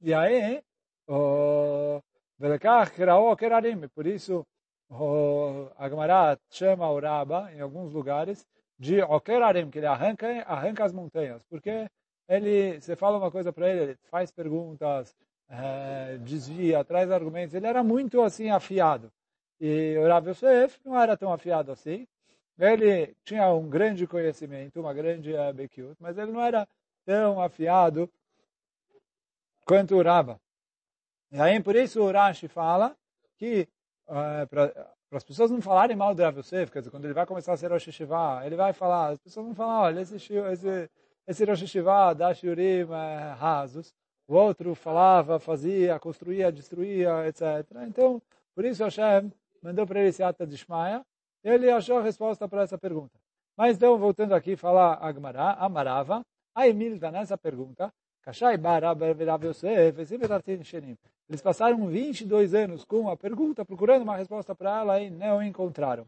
E 0.00 0.14
aí, 0.14 0.62
o 1.06 2.00
Velekach 2.38 3.00
era, 3.00 3.14
Kerarim, 3.36 3.86
por 3.88 4.06
isso 4.06 4.46
o 4.88 5.68
Agmará 5.76 6.38
chama 6.50 6.90
o 6.90 6.98
Raba 7.00 7.52
em 7.52 7.60
alguns 7.60 7.92
lugares, 7.92 8.46
de 8.78 9.02
Okerarim, 9.02 9.70
que 9.70 9.78
ele 9.78 9.86
arranca, 9.86 10.26
arranca 10.42 10.84
as 10.84 10.92
montanhas, 10.92 11.42
porque 11.44 11.88
ele, 12.28 12.80
você 12.80 12.96
fala 12.96 13.18
uma 13.18 13.30
coisa 13.30 13.52
para 13.52 13.68
ele, 13.68 13.80
ele 13.80 13.98
faz 14.10 14.30
perguntas, 14.30 15.14
é, 15.48 16.18
desvia, 16.18 16.84
traz 16.84 17.10
argumentos, 17.10 17.54
ele 17.54 17.66
era 17.66 17.82
muito 17.82 18.22
assim 18.22 18.50
afiado. 18.50 19.10
E 19.60 19.96
o 19.98 20.06
Rav 20.06 20.28
Yosef 20.28 20.78
não 20.84 21.00
era 21.00 21.16
tão 21.16 21.32
afiado 21.32 21.72
assim, 21.72 22.06
ele 22.58 23.14
tinha 23.24 23.52
um 23.52 23.68
grande 23.68 24.06
conhecimento, 24.06 24.80
uma 24.80 24.94
grande 24.94 25.32
uh, 25.32 25.96
mas 26.00 26.16
ele 26.16 26.32
não 26.32 26.40
era 26.40 26.66
tão 27.04 27.40
afiado 27.40 28.10
quanto 29.64 29.96
o 29.96 30.02
Raba. 30.02 30.40
E 31.30 31.40
aí, 31.40 31.60
por 31.60 31.76
isso, 31.76 32.02
o 32.02 32.10
Rashi 32.10 32.48
fala 32.48 32.96
que 33.36 33.68
uh, 34.08 34.46
para 34.48 34.72
as 35.12 35.24
pessoas 35.24 35.50
não 35.50 35.60
falarem 35.60 35.96
mal 35.96 36.14
do 36.14 36.22
Rav 36.22 36.38
Yosef, 36.38 36.72
quer 36.72 36.80
dizer, 36.80 36.90
quando 36.90 37.04
ele 37.04 37.14
vai 37.14 37.26
começar 37.26 37.52
a 37.52 37.56
ser 37.56 37.70
Rosh 37.70 37.88
Hashiva, 37.88 38.42
ele 38.44 38.56
vai 38.56 38.72
falar, 38.72 39.10
as 39.10 39.18
pessoas 39.18 39.46
vão 39.46 39.54
falar, 39.54 39.82
olha, 39.82 40.00
esse, 40.00 40.16
esse, 40.16 40.90
esse 41.26 41.44
Rosh 41.44 41.62
Hashiva 41.62 42.14
dá 42.14 42.32
shiurim 42.32 42.84
uh, 42.84 43.34
rasos, 43.36 43.94
o 44.28 44.34
outro 44.34 44.74
falava, 44.74 45.38
fazia, 45.38 45.98
construía, 45.98 46.52
destruía, 46.52 47.26
etc. 47.28 47.66
Então, 47.86 48.20
por 48.54 48.64
isso 48.64 48.82
Hashem 48.82 49.32
mandou 49.62 49.86
para 49.86 50.00
ele 50.00 50.08
esse 50.08 50.22
ata 50.22 50.46
de 50.46 50.56
Shmaya, 50.56 51.04
ele 51.42 51.70
achou 51.70 51.98
a 51.98 52.02
resposta 52.02 52.48
para 52.48 52.62
essa 52.62 52.76
pergunta. 52.76 53.18
Mas 53.56 53.76
então, 53.76 53.96
voltando 53.98 54.34
aqui, 54.34 54.56
falar 54.56 54.94
Agmará, 54.94 55.52
Amarava, 55.52 56.22
a 56.54 56.68
Emilta 56.68 57.10
nessa 57.10 57.38
pergunta, 57.38 57.92
eles 61.28 61.42
passaram 61.42 61.86
22 61.86 62.54
anos 62.54 62.84
com 62.84 63.08
a 63.08 63.16
pergunta, 63.16 63.64
procurando 63.64 64.02
uma 64.02 64.16
resposta 64.16 64.52
para 64.54 64.80
ela 64.80 65.00
e 65.00 65.08
não 65.08 65.40
encontraram. 65.40 66.06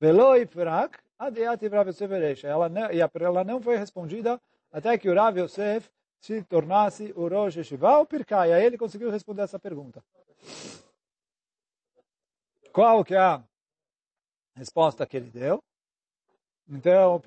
Veloi 0.00 0.46
Frak, 0.46 1.00
Adiati 1.18 1.68
Rav 1.68 1.88
Yosef 1.88 2.12
Eresha. 2.12 2.48
Ela 2.48 2.68
não, 2.68 2.90
e 2.92 3.00
ela 3.00 3.44
não 3.44 3.60
foi 3.60 3.76
respondida 3.76 4.40
até 4.72 4.96
que 4.96 5.08
o 5.08 5.14
Rav 5.14 5.38
Yosef 5.38 5.90
se 6.20 6.42
tornasse 6.44 7.12
o 7.16 7.28
Rosh 7.28 7.56
Yeshiva 7.56 7.98
ou 7.98 8.06
Pirkai. 8.06 8.52
Aí 8.52 8.64
ele 8.64 8.78
conseguiu 8.78 9.10
responder 9.10 9.42
essa 9.42 9.58
pergunta. 9.58 10.02
Qual 12.72 13.04
que 13.04 13.14
é 13.14 13.18
a 13.18 13.42
resposta 14.54 15.06
que 15.06 15.16
ele 15.16 15.30
deu? 15.30 15.62
Então, 16.68 17.16
o 17.16 17.22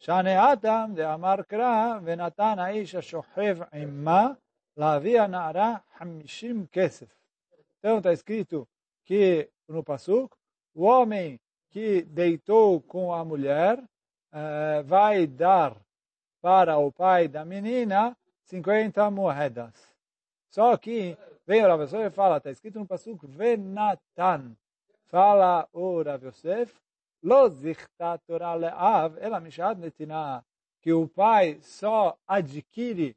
Shane 0.00 0.30
Adam 0.30 0.94
de 0.94 1.02
Amar 1.02 1.44
Kra 1.44 1.98
Venatana 1.98 2.64
aisha 2.64 3.02
shohev 3.02 3.66
imma 3.72 4.38
lavia 4.76 5.26
nara 5.28 5.82
hamishim 5.98 6.66
kesef. 6.66 7.10
Então, 7.78 7.98
está 7.98 8.12
escrito 8.12 8.66
que 9.04 9.50
no 9.68 9.82
Pasuk, 9.82 10.34
o 10.74 10.84
homem 10.84 11.38
que 11.70 12.02
deitou 12.02 12.80
com 12.80 13.12
a 13.12 13.24
mulher 13.24 13.78
uh, 13.78 14.82
vai 14.84 15.26
dar 15.26 15.76
para 16.40 16.78
o 16.78 16.92
pai 16.92 17.28
da 17.28 17.44
menina 17.44 18.16
50 18.44 19.10
moedas. 19.10 19.74
Só 20.50 20.76
que 20.76 21.16
vem 21.46 21.62
o 21.62 21.68
Rav 21.68 21.82
Yosef 21.82 22.06
e 22.06 22.10
fala, 22.10 22.38
está 22.38 22.50
escrito 22.50 22.78
no 22.78 22.86
Pasuk, 22.86 23.26
Venatan. 23.26 24.56
Fala 25.04 25.68
o 25.72 26.02
Rav 26.02 26.24
Yosef, 26.24 26.74
que 30.80 30.92
o 30.92 31.08
pai 31.08 31.58
só 31.60 32.16
adquire 32.26 33.16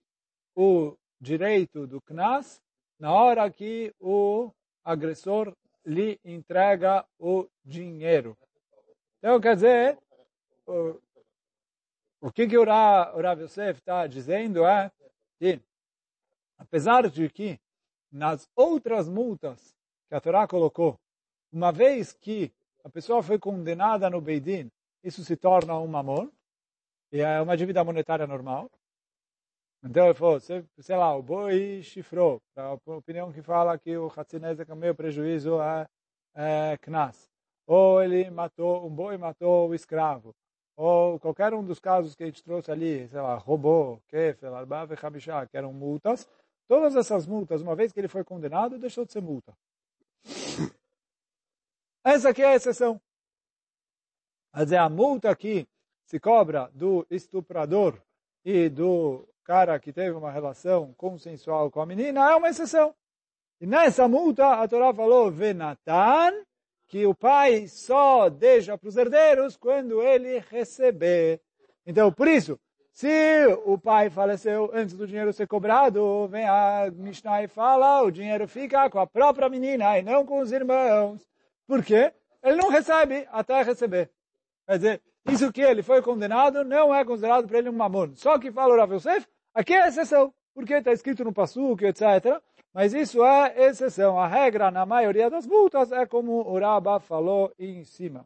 o 0.55 0.97
direito 1.19 1.85
do 1.85 2.01
Knas 2.01 2.61
na 2.99 3.13
hora 3.13 3.49
que 3.49 3.93
o 3.99 4.51
agressor 4.83 5.55
lhe 5.85 6.19
entrega 6.23 7.05
o 7.19 7.47
dinheiro. 7.63 8.37
Então, 9.19 9.39
quer 9.39 9.55
dizer, 9.55 9.97
o, 10.65 10.99
o 12.21 12.31
que, 12.31 12.47
que 12.47 12.57
o 12.57 12.63
Rav 12.63 13.41
Yosef 13.41 13.79
está 13.79 14.07
dizendo 14.07 14.65
é 14.65 14.91
que, 15.39 15.59
apesar 16.57 17.09
de 17.09 17.29
que 17.29 17.59
nas 18.11 18.47
outras 18.55 19.07
multas 19.07 19.75
que 20.07 20.15
a 20.15 20.21
Torá 20.21 20.47
colocou, 20.47 20.99
uma 21.51 21.71
vez 21.71 22.13
que 22.13 22.51
a 22.83 22.89
pessoa 22.89 23.21
foi 23.21 23.37
condenada 23.37 24.09
no 24.09 24.21
Beidin, 24.21 24.71
isso 25.03 25.23
se 25.23 25.35
torna 25.35 25.77
um 25.77 25.87
mamon, 25.87 26.29
e 27.11 27.19
é 27.19 27.41
uma 27.41 27.57
dívida 27.57 27.83
monetária 27.83 28.25
normal. 28.25 28.69
Então 29.83 30.05
ele 30.05 30.13
falou, 30.13 30.39
sei 30.39 30.95
lá, 30.95 31.15
o 31.15 31.23
boi 31.23 31.81
chifrou, 31.81 32.39
a 32.55 32.73
opinião 32.85 33.31
que 33.31 33.41
fala 33.41 33.79
que 33.79 33.97
o 33.97 34.11
Hatzinezek 34.15 34.71
é 34.71 34.75
meio 34.75 34.93
prejuízo 34.93 35.59
é, 35.59 35.87
é 36.35 36.77
Knas. 36.77 37.27
Ou 37.65 38.01
ele 38.03 38.29
matou, 38.29 38.85
um 38.85 38.93
boi 38.93 39.17
matou 39.17 39.69
o 39.69 39.75
escravo. 39.75 40.35
Ou 40.75 41.19
qualquer 41.19 41.53
um 41.53 41.63
dos 41.63 41.79
casos 41.79 42.15
que 42.15 42.23
a 42.23 42.25
gente 42.27 42.43
trouxe 42.43 42.71
ali, 42.71 43.07
sei 43.07 43.21
lá, 43.21 43.35
roubou, 43.35 44.01
kefel, 44.07 44.55
arbav 44.55 44.91
e 44.91 45.05
habishá, 45.05 45.47
que 45.47 45.57
eram 45.57 45.73
multas. 45.73 46.29
Todas 46.67 46.95
essas 46.95 47.25
multas, 47.25 47.61
uma 47.61 47.75
vez 47.75 47.91
que 47.91 47.99
ele 47.99 48.07
foi 48.07 48.23
condenado, 48.23 48.77
deixou 48.77 49.05
de 49.05 49.11
ser 49.11 49.21
multa. 49.21 49.53
Essa 52.03 52.29
aqui 52.29 52.41
é 52.41 52.47
a 52.47 52.55
exceção. 52.55 53.01
Quer 54.53 54.63
dizer, 54.63 54.77
a 54.77 54.89
multa 54.89 55.35
que 55.35 55.67
se 56.05 56.19
cobra 56.19 56.69
do 56.73 57.05
estuprador 57.09 58.01
e 58.43 58.69
do 58.69 59.27
cara 59.51 59.77
que 59.81 59.91
teve 59.91 60.11
uma 60.11 60.31
relação 60.31 60.93
consensual 60.93 61.69
com 61.69 61.81
a 61.81 61.85
menina 61.85 62.31
é 62.31 62.35
uma 62.37 62.47
exceção. 62.47 62.95
E 63.59 63.67
nessa 63.67 64.07
multa, 64.07 64.47
a 64.47 64.65
Torá 64.65 64.93
falou, 64.93 65.29
Venatan, 65.29 66.31
que 66.87 67.05
o 67.05 67.13
pai 67.13 67.67
só 67.67 68.29
deixa 68.29 68.77
para 68.77 68.87
os 68.87 68.95
herdeiros 68.95 69.57
quando 69.57 70.01
ele 70.01 70.39
receber. 70.49 71.41
Então, 71.85 72.13
por 72.13 72.29
isso, 72.29 72.57
se 72.93 73.45
o 73.65 73.77
pai 73.77 74.09
faleceu 74.09 74.71
antes 74.73 74.95
do 74.95 75.05
dinheiro 75.05 75.33
ser 75.33 75.47
cobrado, 75.47 76.29
vem 76.29 76.47
a 76.47 76.89
Mishnah 76.89 77.43
e 77.43 77.49
fala, 77.49 78.03
o 78.03 78.09
dinheiro 78.09 78.47
fica 78.47 78.89
com 78.89 78.99
a 78.99 79.07
própria 79.07 79.49
menina 79.49 79.99
e 79.99 80.01
não 80.01 80.25
com 80.25 80.39
os 80.39 80.53
irmãos. 80.53 81.27
Por 81.67 81.83
quê? 81.83 82.13
Ele 82.41 82.55
não 82.55 82.69
recebe 82.69 83.27
até 83.29 83.61
receber. 83.63 84.09
Quer 84.65 84.77
dizer, 84.77 85.01
isso 85.29 85.51
que 85.51 85.61
ele 85.61 85.83
foi 85.83 86.01
condenado 86.01 86.63
não 86.63 86.95
é 86.95 87.03
considerado 87.03 87.49
para 87.49 87.57
ele 87.57 87.67
um 87.67 87.73
mamon. 87.73 88.15
Só 88.15 88.39
que 88.39 88.49
fala 88.49 88.73
o 88.73 88.77
Rav 88.77 88.93
Yosef, 88.93 89.27
aqui 89.53 89.73
é 89.73 89.87
exceção, 89.87 90.33
porque 90.53 90.73
está 90.75 90.91
escrito 90.91 91.23
no 91.23 91.33
Pasuk, 91.33 91.83
etc. 91.85 92.41
Mas 92.73 92.93
isso 92.93 93.23
é 93.25 93.67
exceção. 93.67 94.17
A 94.19 94.27
regra, 94.27 94.71
na 94.71 94.85
maioria 94.85 95.29
das 95.29 95.45
multas, 95.45 95.91
é 95.91 96.05
como 96.05 96.41
o 96.41 96.59
Rabba 96.59 96.99
falou 96.99 97.53
em 97.59 97.83
cima. 97.83 98.25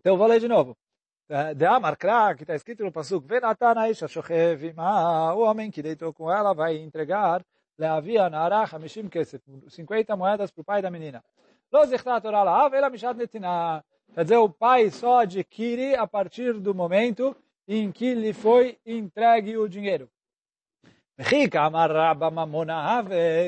Então, 0.00 0.16
vou 0.18 0.26
ler 0.26 0.38
de 0.38 0.48
novo. 0.48 0.76
De 1.56 1.64
Amarkra, 1.64 2.34
que 2.36 2.42
está 2.42 2.54
escrito 2.54 2.84
no 2.84 2.92
Pasuk, 2.92 3.26
Venatana 3.26 3.88
Isha 3.88 4.06
Shochev 4.06 4.74
o 5.34 5.40
homem 5.40 5.70
que 5.70 5.82
deitou 5.82 6.12
com 6.12 6.30
ela 6.30 6.52
vai 6.52 6.76
entregar 6.76 7.42
Leavia 7.78 8.28
Nara 8.28 8.64
Hamishim 8.70 9.08
Kesef, 9.08 9.42
50 9.68 10.14
moedas 10.16 10.50
para 10.50 10.60
o 10.60 10.64
pai 10.64 10.82
da 10.82 10.90
menina. 10.90 11.24
Quer 14.14 14.22
dizer, 14.22 14.36
o 14.36 14.48
pai 14.48 14.90
só 14.90 15.22
adquire 15.22 15.96
a 15.96 16.06
partir 16.06 16.52
do 16.52 16.72
momento 16.72 17.36
em 17.66 17.90
que 17.90 18.14
lhe 18.14 18.32
foi 18.32 18.78
entregue 18.86 19.56
o 19.56 19.68
dinheiro. 19.68 20.08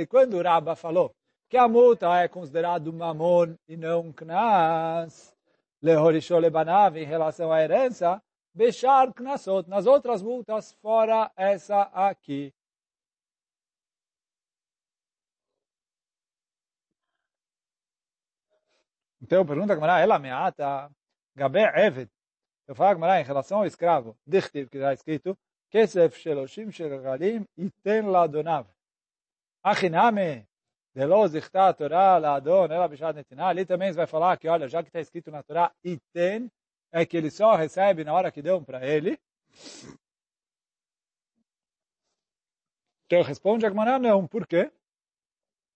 Quando 0.08 0.42
Rabba 0.42 0.74
falou 0.74 1.14
que 1.48 1.56
a 1.56 1.68
multa 1.68 2.16
é 2.16 2.26
considerada 2.26 2.90
mamon 2.90 3.54
e 3.68 3.76
não 3.76 4.12
knas, 4.12 5.32
em 5.80 7.04
relação 7.04 7.52
à 7.52 7.62
herança, 7.62 8.20
bechar 8.52 9.12
knasot, 9.14 9.70
nas 9.70 9.86
outras 9.86 10.20
multas, 10.20 10.72
fora 10.82 11.30
essa 11.36 11.82
aqui. 11.94 12.52
Então 19.20 19.46
pergunta 19.46 19.72
a 19.72 19.76
Gamara, 19.76 20.00
ela 20.00 20.18
meata, 20.18 20.90
gabe 21.35 21.61
eved. 21.74 22.11
Eu 22.66 22.74
falo 22.74 22.90
a 22.90 22.94
Gamara 22.94 23.20
em 23.20 23.24
relação 23.24 23.59
ao 23.59 23.66
escravo, 23.66 24.16
dichtiv, 24.26 24.68
que 24.68 24.76
está 24.76 24.92
escrito, 24.92 25.38
kesef 25.70 26.18
sheloshim 26.18 26.70
shel 26.70 26.90
iten 27.57 28.07
ladonav. 28.11 28.66
Achiname, 29.62 30.46
delo 30.94 31.26
zichta 31.29 31.72
Torá 31.74 32.18
ladon, 32.18 32.66
ela 32.66 32.88
bishad 32.88 33.16
netina. 33.16 33.46
Ali 33.46 33.64
também 33.64 33.92
vai 33.92 34.07
falar 34.07 34.37
que, 34.37 34.48
olha, 34.48 34.68
já 34.68 34.83
que 34.83 34.88
está 34.88 35.00
escrito 35.00 35.31
na 35.31 35.42
Torá, 35.42 35.72
iten, 35.83 36.50
é 36.92 37.07
que 37.07 37.16
ele 37.16 37.31
só 37.31 37.55
recebe 37.57 38.05
na 38.05 38.12
hora 38.12 38.31
que 38.31 38.42
deu 38.42 38.62
para 38.62 38.87
ele. 38.87 39.18
Então 43.07 43.22
responde 43.22 43.64
a 43.64 43.70
Gamara, 43.70 43.98
não, 43.98 44.26
por 44.26 44.46
quê? 44.46 44.70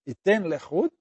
Iten 0.06 0.40
lechud, 0.40 0.92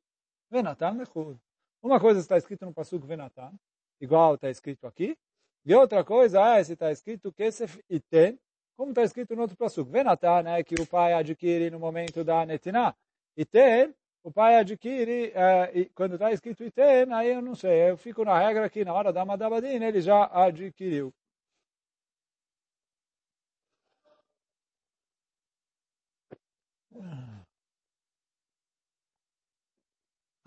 venatan 0.49 0.97
lechud. 0.97 1.39
Uma 1.81 1.99
coisa 1.99 2.19
está 2.19 2.37
escrito 2.37 2.65
no 2.65 2.73
Pasuk 2.73 3.05
Venatan, 3.07 3.53
igual 4.01 4.35
está 4.35 4.49
escrito 4.49 4.85
aqui, 4.85 5.17
e 5.65 5.73
outra 5.73 6.03
coisa 6.03 6.41
é 6.57 6.63
se 6.63 6.73
está 6.73 6.91
escrito 6.91 7.31
Kesef 7.31 7.81
Iten, 7.89 8.37
como 8.75 8.91
está 8.91 9.03
escrito 9.03 9.35
no 9.35 9.43
outro 9.43 9.55
Pasuk. 9.57 9.89
Venatan 9.89 10.49
é 10.49 10.63
que 10.63 10.75
o 10.75 10.85
pai 10.85 11.13
adquire 11.13 11.69
no 11.69 11.79
momento 11.79 12.23
da 12.23 12.45
Netinah. 12.45 12.95
Iten, 13.37 13.93
o 14.23 14.31
pai 14.31 14.57
adquire, 14.57 15.31
é, 15.33 15.85
quando 15.95 16.15
está 16.15 16.31
escrito 16.33 16.63
Iten, 16.63 17.13
aí 17.13 17.29
eu 17.29 17.41
não 17.41 17.55
sei, 17.55 17.89
eu 17.91 17.97
fico 17.97 18.25
na 18.25 18.37
regra 18.37 18.69
que 18.69 18.83
na 18.83 18.93
hora 18.93 19.13
da 19.13 19.23
Madabadin 19.23 19.83
ele 19.83 20.01
já 20.01 20.25
adquiriu. 20.33 21.13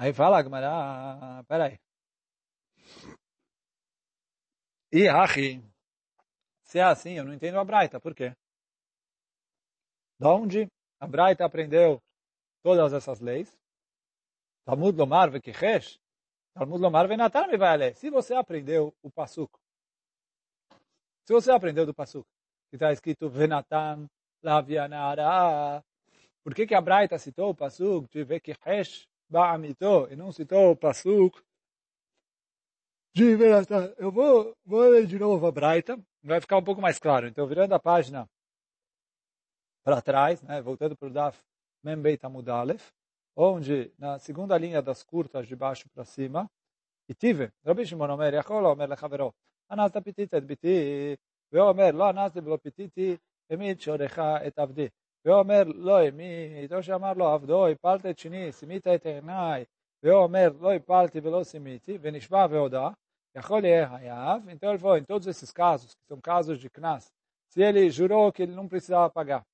Aí 0.03 0.13
fala, 0.13 0.43
Gamara, 0.43 1.45
peraí. 1.45 1.79
E 4.91 5.09
Achi, 5.09 5.63
se 6.65 6.81
é 6.81 6.83
assim, 6.83 7.13
eu 7.13 7.25
não 7.25 7.33
entendo 7.33 7.61
a 7.61 7.65
Braita, 7.65 8.01
por 8.01 8.13
quê? 8.13 8.35
De 10.19 10.27
onde 10.27 10.67
a 10.99 11.07
Braita 11.07 11.45
aprendeu 11.45 12.03
todas 12.65 12.93
essas 12.93 13.21
leis? 13.21 13.57
Talmud 14.65 14.99
Lomar 14.99 15.31
Vekichesh, 15.31 16.01
Talmud 16.53 16.83
Lomar 16.83 17.07
Venatar 17.07 17.49
ler. 17.79 17.95
Se 17.95 18.11
você 18.11 18.35
aprendeu 18.35 18.93
o 19.05 19.09
Pasuk, 19.09 19.57
se 21.25 21.33
você 21.33 21.53
aprendeu 21.53 21.87
do 21.87 21.95
Pasuk, 21.95 22.27
que 22.71 22.75
está 22.75 22.93
escrito 22.93 23.31
Venatan 23.31 24.09
Lavianara, 24.43 25.81
por 26.43 26.57
que, 26.57 26.67
que 26.67 26.75
a 26.75 26.81
Braita 26.81 27.17
citou 27.21 27.51
o 27.51 27.55
Pasuk 27.55 28.09
de 28.11 28.25
Vekichesh 28.25 29.12
Ba'amito, 29.33 30.09
e 30.11 30.15
não 30.15 30.31
citou 30.31 30.73
o 30.73 30.77
Pasuk, 30.77 31.43
de 33.15 33.35
Veratá. 33.35 33.95
Eu 33.97 34.13
vou, 34.13 34.55
vou 34.63 34.83
ler 34.83 35.07
de 35.07 35.19
novo 35.19 35.47
a 35.47 35.51
Braita, 35.51 35.99
vai 36.23 36.39
ficar 36.39 36.59
um 36.59 36.63
pouco 36.63 36.83
mais 36.83 36.99
claro. 36.99 37.27
Então, 37.27 37.47
virando 37.47 37.73
a 37.75 37.81
página 37.81 38.29
para 39.83 40.03
trás, 40.03 40.43
né, 40.43 40.61
voltando 40.61 40.95
para 40.95 41.09
o 41.09 41.11
Daf 41.11 41.43
Membeita 41.83 42.29
Mudalef, 42.29 42.93
onde 43.35 43.91
na 43.99 44.19
segunda 44.19 44.59
linha 44.59 44.83
das 44.83 45.03
curtas, 45.03 45.49
de 45.49 45.57
baixo 45.57 45.89
para 45.95 46.05
cima, 46.05 46.51
e 47.09 47.15
tive, 47.15 47.51
Rabi 47.65 47.87
Shimon 47.87 48.11
Omer, 48.11 48.35
Yachol 48.35 48.67
Omer 48.67 48.89
Lechavero, 48.89 49.35
Anas 49.67 49.91
da 49.93 50.03
et 50.05 50.45
Biti, 50.45 51.19
Veomer, 51.51 51.95
Lo 51.95 52.05
Anas 52.05 52.33
de 52.33 52.43
Blopititi, 52.43 53.19
Emit 53.49 53.83
Shorecha 53.83 54.45
et 54.45 54.59
Avdi. 54.59 54.93
ואומר 55.26 55.64
לא 55.66 56.04
המית, 56.04 56.74
או 56.74 56.84
שאמר 56.84 57.14
לו 57.14 57.28
עבדו, 57.28 57.68
הפלת 57.68 58.06
את 58.06 58.20
שני, 58.20 58.52
סימית 58.52 58.88
את 58.88 59.06
עיניי, 59.06 59.66
והוא 60.04 60.24
אומר 60.24 60.50
לא 60.62 60.74
הפלתי 60.74 61.20
ולא 61.20 61.44
סימיתי, 61.44 61.98
ונשבע 62.02 62.46
והודה, 62.50 62.90
יכול 63.36 63.66
יהיה 63.66 63.90
חייב, 63.90 64.50
então 64.50 64.72
ele 64.72 64.80
falou, 64.80 64.98
em 64.98 65.04
todos 65.04 65.28
esses 65.28 65.52
casos, 65.52 65.94
que 65.94 66.06
são 66.08 66.20
casos 66.20 66.60
de 66.60 66.70
Knas, 66.70 67.12
se 67.50 67.62
ele 67.62 67.90
jurou 67.90 68.32
que 68.32 68.44
ele 68.44 68.56
não 68.56 68.68
precisava 68.68 69.10
pagar. 69.10 69.46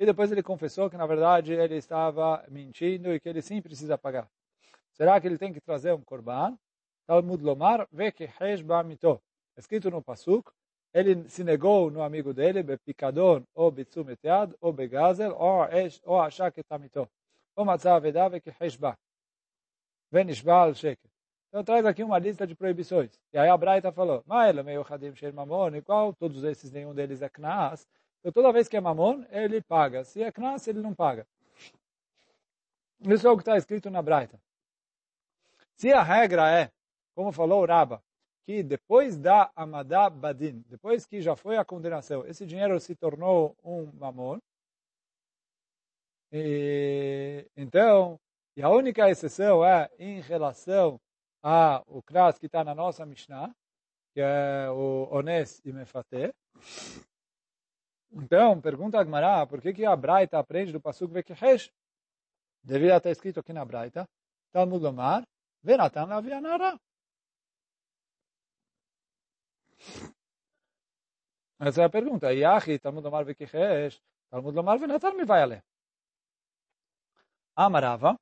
E 0.00 0.06
depois 0.06 0.30
ele 0.30 0.42
confessou 0.42 0.88
que, 0.88 0.96
na 0.96 1.06
verdade, 1.06 1.52
ele 1.52 1.76
estava 1.76 2.44
mentindo 2.48 3.12
e 3.12 3.20
que 3.20 3.28
ele 3.28 3.42
sim 3.42 3.60
precisa 3.60 3.98
pagar. 3.98 4.28
Será 4.92 5.20
que 5.20 5.26
ele 5.26 5.38
tem 5.38 5.52
que 5.52 5.60
trazer 5.60 5.92
um 5.92 6.02
korban? 6.02 6.56
Talmud 7.06 7.42
Lomar, 7.42 7.86
vê 7.90 8.12
que 8.12 8.28
Heshba 8.40 8.82
mito. 8.82 9.20
Escrito 9.56 9.90
no 9.90 10.02
Pasuk, 10.02 10.52
ele 10.93 11.27
se 11.27 11.43
negou 11.43 11.89
no 11.89 12.03
amigo 12.03 12.33
dele, 12.33 12.61
bepicadon, 12.61 13.43
ou 13.55 13.71
bitzumetead, 13.71 14.55
ou 14.61 14.71
begazel, 14.71 15.35
ou 16.05 16.21
achar 16.21 16.51
que 16.51 16.61
está 16.61 16.77
mito. 16.77 17.09
Ou 17.55 17.65
que 18.41 18.63
Heshba. 18.63 18.97
Venishba 20.11 20.53
al 20.53 20.75
sheker. 20.75 21.09
Então 21.49 21.63
traz 21.63 21.85
aqui 21.85 22.03
uma 22.03 22.19
lista 22.19 22.45
de 22.45 22.55
proibições. 22.55 23.19
E 23.31 23.37
aí 23.37 23.49
a 23.49 23.57
Braita 23.57 23.91
falou, 23.91 24.23
Maela 24.25 24.63
meio 24.63 24.85
Hadim 24.87 25.15
Sher 25.15 25.33
Mamon, 25.33 25.75
igual 25.75 26.13
todos 26.13 26.43
esses, 26.43 26.71
nenhum 26.71 26.93
deles 26.93 27.21
é 27.21 27.29
Knas. 27.29 27.87
Então 28.19 28.31
toda 28.31 28.51
vez 28.51 28.67
que 28.67 28.77
é 28.77 28.81
Mamon, 28.81 29.23
ele 29.29 29.61
paga. 29.61 30.03
Se 30.03 30.21
é 30.21 30.31
Knas, 30.31 30.67
ele 30.67 30.81
não 30.81 30.93
paga. 30.93 31.27
Isso 33.01 33.27
é 33.27 33.31
o 33.31 33.35
que 33.35 33.41
está 33.41 33.57
escrito 33.57 33.89
na 33.89 34.01
Braita. 34.01 34.39
Se 35.75 35.91
a 35.91 36.01
regra 36.01 36.49
é, 36.49 36.71
como 37.15 37.31
falou 37.31 37.61
o 37.61 37.65
Raba, 37.65 38.01
que 38.45 38.61
depois 38.63 39.17
da 39.17 39.51
Amadá 39.55 40.09
Badin, 40.09 40.63
depois 40.67 41.05
que 41.05 41.21
já 41.21 41.35
foi 41.35 41.57
a 41.57 41.65
condenação, 41.65 42.25
esse 42.25 42.45
dinheiro 42.45 42.79
se 42.79 42.95
tornou 42.95 43.55
um 43.63 43.91
mamon, 43.93 44.39
e, 46.31 47.47
então, 47.55 48.19
e 48.57 48.63
a 48.63 48.69
única 48.69 49.07
exceção 49.07 49.63
é 49.63 49.87
em 49.99 50.19
relação 50.19 50.99
a 51.43 51.83
o 51.85 52.01
Kras 52.01 52.39
que 52.39 52.47
está 52.47 52.63
na 52.63 52.73
nossa 52.73 53.05
Mishnah, 53.05 53.53
que 54.13 54.19
é 54.21 54.67
o 54.71 55.09
Ones 55.11 55.61
e 55.63 55.71
Mefate. 55.71 56.33
Então, 58.11 58.59
pergunta 58.59 58.99
a 58.99 59.03
Gmará, 59.03 59.45
por 59.45 59.61
que, 59.61 59.73
que 59.73 59.85
a 59.85 59.95
Braita 59.95 60.39
aprende 60.39 60.71
do 60.71 60.81
Pasuk 60.81 61.13
Vekehesh? 61.13 61.71
Deveria 62.63 62.97
estar 62.97 63.11
escrito 63.11 63.39
aqui 63.39 63.53
na 63.53 63.65
Braita, 63.65 64.07
Talmud 64.51 64.83
Lomar, 64.83 65.23
Venatan 65.61 66.05
Lavianara. 66.05 66.79
Essa 71.60 71.82
é 71.82 71.84
a 71.84 71.90
pergunta. 71.90 72.32
Yahi, 72.32 72.78
Talmud 72.78 73.04
Lomar 73.04 73.24
Vekehesh, 73.24 74.00
Talmud 74.30 74.54
Lomar 74.56 74.78
Venatan 74.78 75.12
me 75.14 75.24
vai 75.24 75.42
a 75.42 75.46
ler. 75.46 75.64
Amarava, 77.56 78.16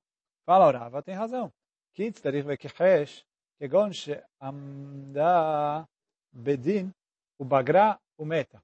fala 0.47 0.67
Orava, 0.67 1.03
tem 1.03 1.15
razão. 1.15 1.53
כי 1.97 2.11
צריך 2.13 2.47
וכחש, 2.49 3.25
כגון 3.59 3.93
שעמדה 3.93 5.83
בדין 6.35 6.91
ובגרה 7.41 7.95
ומתה. 8.19 8.59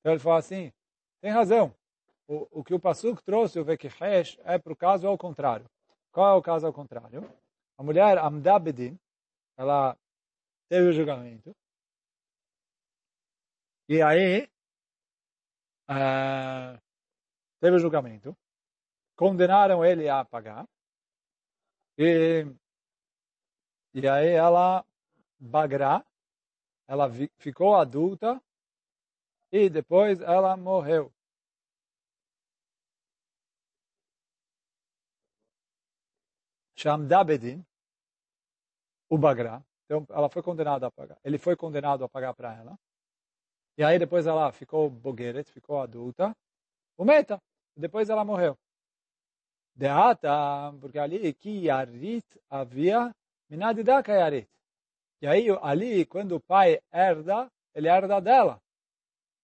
Então 0.00 0.12
ele 0.12 0.20
fala 0.20 0.38
assim, 0.38 0.70
tem 1.20 1.30
razão. 1.30 1.74
O, 2.28 2.60
o 2.60 2.64
que 2.64 2.74
o 2.74 2.80
Passuk 2.80 3.22
trouxe, 3.22 3.58
o 3.58 3.64
Vekihesh, 3.64 4.38
é 4.44 4.58
para 4.58 4.72
o 4.72 4.76
caso 4.76 5.08
ao 5.08 5.16
contrário. 5.16 5.66
Qual 6.12 6.34
é 6.34 6.38
o 6.38 6.42
caso 6.42 6.66
ao 6.66 6.72
contrário? 6.72 7.28
A 7.78 7.82
mulher 7.82 8.18
Amda 8.18 8.58
Bedin, 8.58 8.98
ela 9.56 9.96
teve 10.73 10.89
o 10.89 10.93
julgamento. 10.93 11.55
E 13.87 14.01
aí, 14.01 14.49
uh, 15.87 16.81
teve 17.59 17.75
o 17.75 17.79
julgamento. 17.79 18.35
Condenaram 19.15 19.85
ele 19.85 20.09
a 20.09 20.25
pagar. 20.25 20.67
E, 21.95 22.43
e 23.93 24.07
aí 24.07 24.29
ela 24.29 24.83
bagra, 25.39 26.03
ela 26.87 27.07
ficou 27.37 27.75
adulta 27.75 28.41
e 29.51 29.69
depois 29.69 30.21
ela 30.21 30.57
morreu. 30.57 31.13
Shamda 36.75 37.23
Bedin, 37.23 37.63
o 39.07 39.17
Bagra, 39.19 39.63
então 39.85 40.05
ela 40.09 40.29
foi 40.29 40.41
condenada 40.41 40.87
a 40.87 40.91
pagar. 40.91 41.17
Ele 41.23 41.37
foi 41.37 41.55
condenado 41.55 42.03
a 42.03 42.09
pagar 42.09 42.33
para 42.33 42.53
ela. 42.53 42.75
E 43.77 43.83
aí 43.83 43.97
depois 43.97 44.27
ela 44.27 44.51
ficou 44.51 44.89
bogueret, 44.89 45.49
ficou 45.51 45.81
adulta. 45.81 46.35
O 46.97 47.03
Meta, 47.03 47.41
depois 47.75 48.09
ela 48.09 48.23
morreu. 48.23 48.57
Deata, 49.75 50.29
porque 50.79 50.99
ali 50.99 51.33
que 51.33 51.65
Yarit 51.65 52.25
havia 52.49 53.11
minadidaka 53.49 54.13
Yarit. 54.13 54.47
E 55.21 55.27
aí 55.27 55.47
ali, 55.61 56.05
quando 56.05 56.35
o 56.35 56.39
pai 56.39 56.79
herda, 56.91 57.49
ele 57.73 57.87
herda 57.87 58.21
dela. 58.21 58.61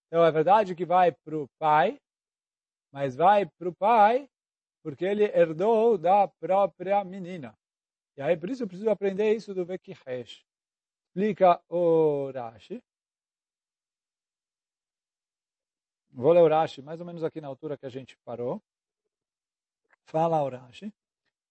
Então 0.08 0.24
é 0.24 0.32
verdade 0.32 0.76
que 0.76 0.86
vai 0.86 1.12
para 1.12 1.38
o 1.38 1.48
pai, 1.58 2.00
mas 2.92 3.16
vai 3.16 3.46
para 3.46 3.70
o 3.70 3.76
pai 3.76 4.30
porque 4.84 5.06
ele 5.06 5.24
herdou 5.24 5.98
da 5.98 6.28
própria 6.28 7.04
menina. 7.04 7.58
E 8.20 8.22
aí 8.22 8.36
por 8.36 8.50
isso 8.50 8.64
eu 8.64 8.68
preciso 8.68 8.90
aprender 8.90 9.34
isso 9.34 9.54
do 9.54 9.66
Vekihesh. 9.66 10.46
Explica 11.08 11.64
o 11.70 12.30
Rashi. 12.32 12.84
Vou 16.12 16.34
ler 16.34 16.42
o 16.42 16.50
Rashi 16.50 16.82
mais 16.82 17.00
ou 17.00 17.06
menos 17.06 17.24
aqui 17.24 17.40
na 17.40 17.48
altura 17.48 17.78
que 17.78 17.86
a 17.86 17.90
gente 17.90 18.18
parou. 18.26 18.62
Fala 20.04 20.44
o 20.44 20.50
Rashi. 20.50 20.94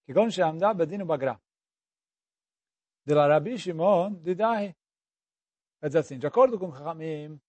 Que 0.04 0.12
quando 0.12 0.30
Shamda 0.30 0.74
Bedino 0.74 1.06
Bagra. 1.06 1.40
De 3.02 3.14
la 3.14 3.26
Rabi 3.26 3.56
Shimon 3.56 4.16
Didahi. 4.16 4.76
Quer 5.80 5.86
dizer 5.86 5.98
assim, 6.00 6.18
de 6.18 6.26
acordo 6.26 6.58
com 6.58 6.70
Hamim, 6.70 7.40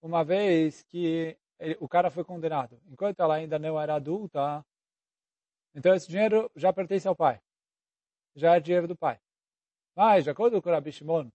uma 0.00 0.22
vez 0.22 0.84
que 0.84 1.36
ele, 1.58 1.76
o 1.80 1.88
cara 1.88 2.08
foi 2.08 2.22
condenado, 2.22 2.80
enquanto 2.86 3.18
ela 3.18 3.34
ainda 3.34 3.58
não 3.58 3.80
era 3.80 3.94
adulta, 3.94 4.64
então 5.74 5.94
esse 5.94 6.06
dinheiro 6.06 6.50
já 6.54 6.72
pertence 6.72 7.08
ao 7.08 7.16
pai. 7.16 7.40
Já 8.34 8.56
é 8.56 8.60
dinheiro 8.60 8.88
do 8.88 8.96
pai. 8.96 9.18
Mas, 9.96 10.24
de 10.24 10.30
acordo 10.30 10.60
com 10.62 10.68
o 10.68 10.72
Rabi 10.72 10.92
Shimon, 10.92 11.28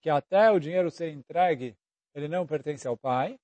que 0.00 0.10
até 0.10 0.50
o 0.50 0.58
dinheiro 0.58 0.90
ser 0.90 1.10
entregue, 1.12 1.76
ele 2.14 2.28
não 2.28 2.46
pertence 2.46 2.86
ao 2.86 2.96
pai. 2.96 3.38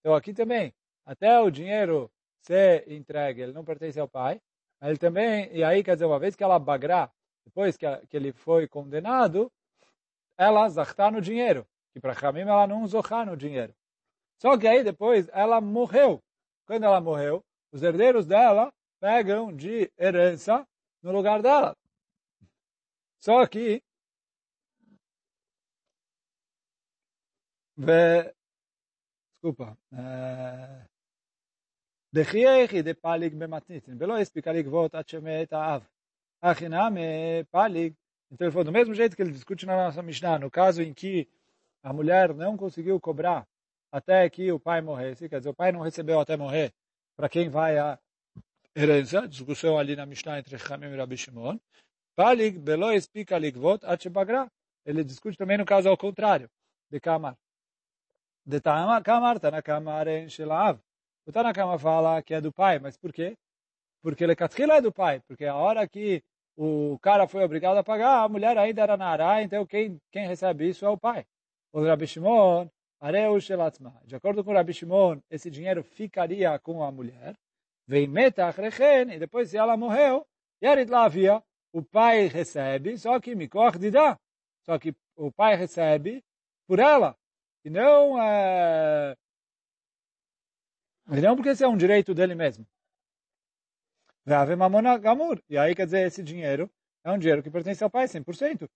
Então 0.00 0.14
aqui 0.14 0.32
também, 0.32 0.74
até 1.06 1.38
o 1.40 1.50
dinheiro 1.50 2.10
ser 2.40 2.90
entregue, 2.90 3.42
ele 3.42 3.52
não 3.52 3.64
pertence 3.64 3.98
ao 3.98 4.08
pai. 4.08 4.40
Ele 4.82 4.96
também, 4.96 5.50
e 5.52 5.62
aí 5.62 5.84
quer 5.84 5.94
dizer, 5.94 6.06
uma 6.06 6.18
vez 6.18 6.34
que 6.34 6.42
ela 6.42 6.58
bagrá, 6.58 7.10
depois 7.44 7.76
que, 7.76 7.86
que 8.06 8.16
ele 8.16 8.32
foi 8.32 8.66
condenado, 8.66 9.50
ela 10.38 10.68
zachta 10.68 11.10
no 11.10 11.20
dinheiro. 11.20 11.66
Que 11.92 12.00
para 12.00 12.14
Hamim 12.26 12.40
ela 12.40 12.66
não 12.66 12.86
zohá 12.86 13.24
no 13.24 13.36
dinheiro. 13.36 13.74
Só 14.40 14.56
que 14.56 14.66
aí 14.66 14.82
depois 14.82 15.28
ela 15.32 15.60
morreu. 15.60 16.22
Quando 16.66 16.84
ela 16.84 17.00
morreu, 17.00 17.44
os 17.72 17.82
herdeiros 17.82 18.26
dela 18.26 18.72
pegam 19.00 19.54
de 19.54 19.90
herança 19.98 20.66
no 21.02 21.12
lugar 21.12 21.42
dela. 21.42 21.76
Só 23.19 23.45
que 23.47 23.81
desculpa, 29.45 29.77
é, 29.93 30.85
דחייכי 32.13 32.81
דפליג 32.81 33.35
במתניתין, 33.35 33.97
ולא 33.99 34.17
הספיקה 34.17 34.51
לגבות 34.51 34.95
עד 34.95 35.07
שמת 35.07 35.53
האב. 35.53 35.87
Achinam 36.43 36.95
palig. 37.51 37.95
Então 38.31 38.45
ele 38.45 38.51
falou, 38.51 38.65
do 38.65 38.71
mesmo 38.71 38.93
jeito 38.93 39.15
que 39.15 39.21
ele 39.21 39.31
discute 39.31 39.65
na 39.65 39.75
nossa 39.75 40.03
Mishnah, 40.03 40.37
no 40.37 40.51
caso 40.51 40.83
em 40.83 40.93
que 40.93 41.27
a 41.81 41.91
mulher 41.91 42.35
não 42.35 42.55
conseguiu 42.55 42.99
cobrar 42.99 43.47
até 43.91 44.29
que 44.29 44.51
o 44.51 44.59
pai 44.59 44.81
morresse, 44.81 45.27
quer 45.29 45.39
dizer, 45.39 45.49
o 45.49 45.55
pai 45.55 45.71
não 45.71 45.81
recebeu 45.81 46.19
até 46.19 46.37
morrer, 46.37 46.73
para 47.15 47.29
quem 47.29 47.49
vai 47.49 47.77
a 47.77 47.97
herança, 48.75 49.27
discussão 49.27 49.79
ali 49.79 49.95
na 49.95 50.05
Mishnah 50.05 50.39
entre 50.39 50.57
Hamim 50.69 50.87
e 50.93 50.97
Rabi 50.97 51.17
Shimon, 51.17 51.57
palig 52.20 52.58
belo 52.58 52.92
explica 52.92 53.38
ligvot 53.38 53.80
atchebagra. 53.86 54.46
Ele 54.84 55.02
discute 55.02 55.38
também 55.38 55.56
no 55.56 55.64
caso 55.64 55.88
ao 55.88 55.96
contrário, 55.96 56.50
de 56.90 57.00
Kamar. 57.00 57.34
De 58.44 58.60
Kamar, 58.60 59.40
Tanakama 59.40 59.94
Aren 59.94 60.28
Shelav. 60.28 60.78
O 61.26 61.32
Tanakama 61.32 61.78
fala 61.78 62.22
que 62.22 62.34
é 62.34 62.40
do 62.40 62.52
pai, 62.52 62.78
mas 62.78 62.98
por 62.98 63.10
quê? 63.10 63.38
Porque 64.02 64.24
ele 64.24 64.36
é 64.72 64.80
do 64.82 64.92
pai, 64.92 65.20
porque 65.26 65.46
a 65.46 65.54
hora 65.54 65.88
que 65.88 66.22
o 66.56 66.98
cara 67.00 67.26
foi 67.26 67.42
obrigado 67.42 67.78
a 67.78 67.82
pagar, 67.82 68.22
a 68.22 68.28
mulher 68.28 68.58
ainda 68.58 68.82
era 68.82 68.96
na 68.98 69.06
Ará, 69.06 69.42
então 69.42 69.64
quem, 69.64 69.98
quem 70.12 70.26
recebe 70.26 70.68
isso 70.68 70.84
é 70.84 70.90
o 70.90 70.98
pai. 70.98 71.24
O 71.72 71.82
Rabi 71.82 72.06
Shimon, 72.06 72.68
Areu 73.00 73.40
Shelatzma. 73.40 73.98
De 74.04 74.14
acordo 74.14 74.44
com 74.44 74.50
o 74.50 74.54
Rabi 74.54 74.74
Shimon, 74.74 75.20
esse 75.30 75.50
dinheiro 75.50 75.82
ficaria 75.82 76.58
com 76.58 76.82
a 76.82 76.92
mulher. 76.92 77.34
Vem 77.86 78.10
rechen, 78.12 79.14
e 79.14 79.18
depois 79.18 79.48
se 79.50 79.56
ela 79.56 79.76
morreu, 79.76 80.26
Yarit 80.62 80.90
Lavia, 80.90 81.42
o 81.72 81.82
pai 81.82 82.26
recebe, 82.26 82.96
só 82.98 83.20
que 83.20 83.34
Mikoch 83.34 83.78
Didá. 83.78 84.18
Só 84.64 84.78
que 84.78 84.94
o 85.16 85.32
pai 85.32 85.56
recebe 85.56 86.22
por 86.66 86.78
ela. 86.78 87.16
E 87.64 87.70
não 87.70 88.20
é, 88.22 89.14
e 91.12 91.20
não 91.20 91.34
porque 91.34 91.50
esse 91.50 91.64
é 91.64 91.68
um 91.68 91.76
direito 91.76 92.14
dele 92.14 92.34
mesmo. 92.36 92.64
gamur. 95.00 95.42
E 95.48 95.58
aí 95.58 95.74
quer 95.74 95.84
dizer, 95.86 96.06
esse 96.06 96.22
dinheiro 96.22 96.70
é 97.04 97.10
um 97.10 97.18
dinheiro 97.18 97.42
que 97.42 97.50
pertence 97.50 97.82
ao 97.82 97.90
pai 97.90 98.06
100%. 98.06 98.68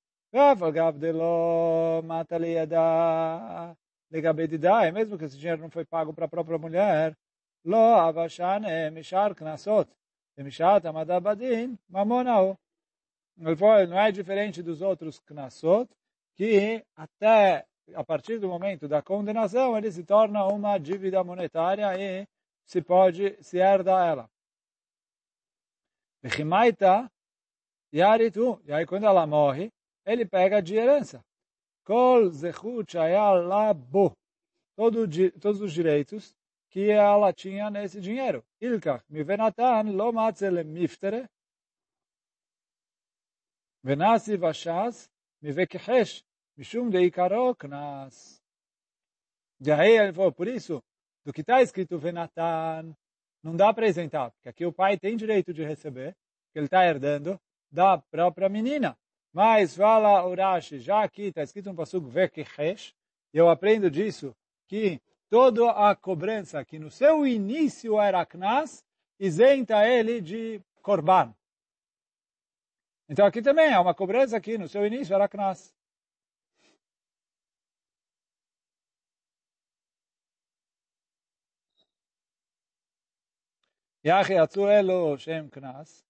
legabedidai, 4.10 4.90
mesmo 4.90 5.16
que 5.16 5.24
esse 5.24 5.38
dinheiro 5.38 5.62
não 5.62 5.70
foi 5.70 5.84
pago 5.84 6.12
para 6.12 6.24
a 6.24 6.28
própria 6.28 6.58
mulher, 6.58 7.16
lo 7.64 7.76
avashane 7.76 8.90
mishar 8.90 9.34
knasot, 9.34 9.88
mishat 10.38 10.84
amadabadin 10.86 11.78
mamonao. 11.88 12.58
Não 13.36 13.98
é 13.98 14.12
diferente 14.12 14.62
dos 14.62 14.80
outros 14.80 15.20
knasot, 15.20 15.88
que 16.34 16.84
até 16.96 17.66
a 17.94 18.04
partir 18.04 18.38
do 18.38 18.48
momento 18.48 18.88
da 18.88 19.02
condenação 19.02 19.76
ele 19.76 19.90
se 19.90 20.04
torna 20.04 20.44
uma 20.46 20.78
dívida 20.78 21.22
monetária 21.22 21.92
e 21.98 22.26
se 22.64 22.80
pode 22.80 23.36
se 23.42 23.58
herda 23.58 23.92
ela. 24.04 24.30
Bechimaita 26.22 27.10
yaritu. 27.92 28.60
E 28.64 28.72
aí 28.72 28.86
quando 28.86 29.04
ela 29.04 29.26
morre, 29.26 29.70
ele 30.06 30.24
pega 30.24 30.62
de 30.62 30.76
herança. 30.76 31.22
Kol 31.84 32.30
zechut 32.30 32.96
bo. 33.90 34.12
Todos 34.76 35.60
os 35.60 35.72
direitos 35.72 36.34
que 36.70 36.90
ela 36.90 37.32
tinha 37.32 37.70
nesse 37.70 38.00
dinheiro. 38.00 38.42
Ilkach 38.60 39.04
mivenatan 39.08 39.92
lo 39.92 40.12
matzel 40.12 40.64
miftere. 40.64 41.28
Vashas 43.84 45.10
mivekehesh 45.42 46.24
mishum 46.56 46.88
deikaro 46.88 47.54
knas. 47.54 48.42
E 49.60 49.70
aí 49.70 49.98
ele 49.98 50.12
falou, 50.12 50.32
por 50.32 50.48
isso, 50.48 50.82
do 51.24 51.32
que 51.32 51.42
está 51.42 51.60
escrito 51.60 51.98
Venatan, 51.98 52.96
não 53.42 53.54
dá 53.54 53.64
para 53.64 53.86
apresentar, 53.86 54.30
porque 54.30 54.48
aqui 54.48 54.64
o 54.64 54.72
pai 54.72 54.96
tem 54.98 55.16
direito 55.16 55.52
de 55.52 55.62
receber, 55.62 56.16
que 56.52 56.58
ele 56.58 56.66
está 56.66 56.84
herdando 56.86 57.38
da 57.70 57.98
própria 57.98 58.48
menina. 58.48 58.96
Mas 59.32 59.76
fala 59.76 60.26
Urashi, 60.26 60.78
já 60.80 61.02
aqui 61.02 61.24
está 61.24 61.42
escrito 61.42 61.70
um 61.70 61.74
passugo 61.74 62.08
Vekihesh, 62.08 62.94
e 63.34 63.38
eu 63.38 63.50
aprendo 63.50 63.90
disso 63.90 64.34
que 64.66 65.00
toda 65.28 65.70
a 65.72 65.94
cobrança 65.94 66.64
que 66.64 66.78
no 66.78 66.90
seu 66.90 67.26
início 67.26 68.00
era 68.00 68.24
Knas, 68.24 68.82
isenta 69.18 69.86
ele 69.86 70.20
de 70.20 70.60
Korban. 70.80 71.34
Então 73.08 73.26
aqui 73.26 73.42
também 73.42 73.72
há 73.72 73.80
uma 73.80 73.94
cobrança 73.94 74.40
que 74.40 74.56
no 74.58 74.68
seu 74.68 74.86
início 74.86 75.14
era 75.14 75.28
Knas. 75.28 75.74
Yachi 84.04 84.34
Atzu 84.36 84.66
Elo 84.68 85.16
Shem 85.18 85.48
Knas. 85.48 86.04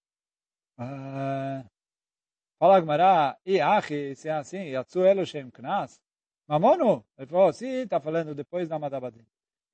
Fala 2.59 2.81
Gmará, 2.81 3.37
Achi, 3.47 4.15
se 4.17 4.29
é 4.29 4.33
assim, 4.33 4.71
Yatsu 4.71 5.05
Elo 5.05 5.25
Shem 5.27 5.51
Knas, 5.51 6.01
Mamono, 6.47 7.05
ele 7.17 7.27
falou, 7.27 7.53
sim, 7.53 7.83
está 7.83 8.01
falando 8.01 8.35
depois 8.35 8.69
da 8.69 8.79
Madabadin. 8.79 9.25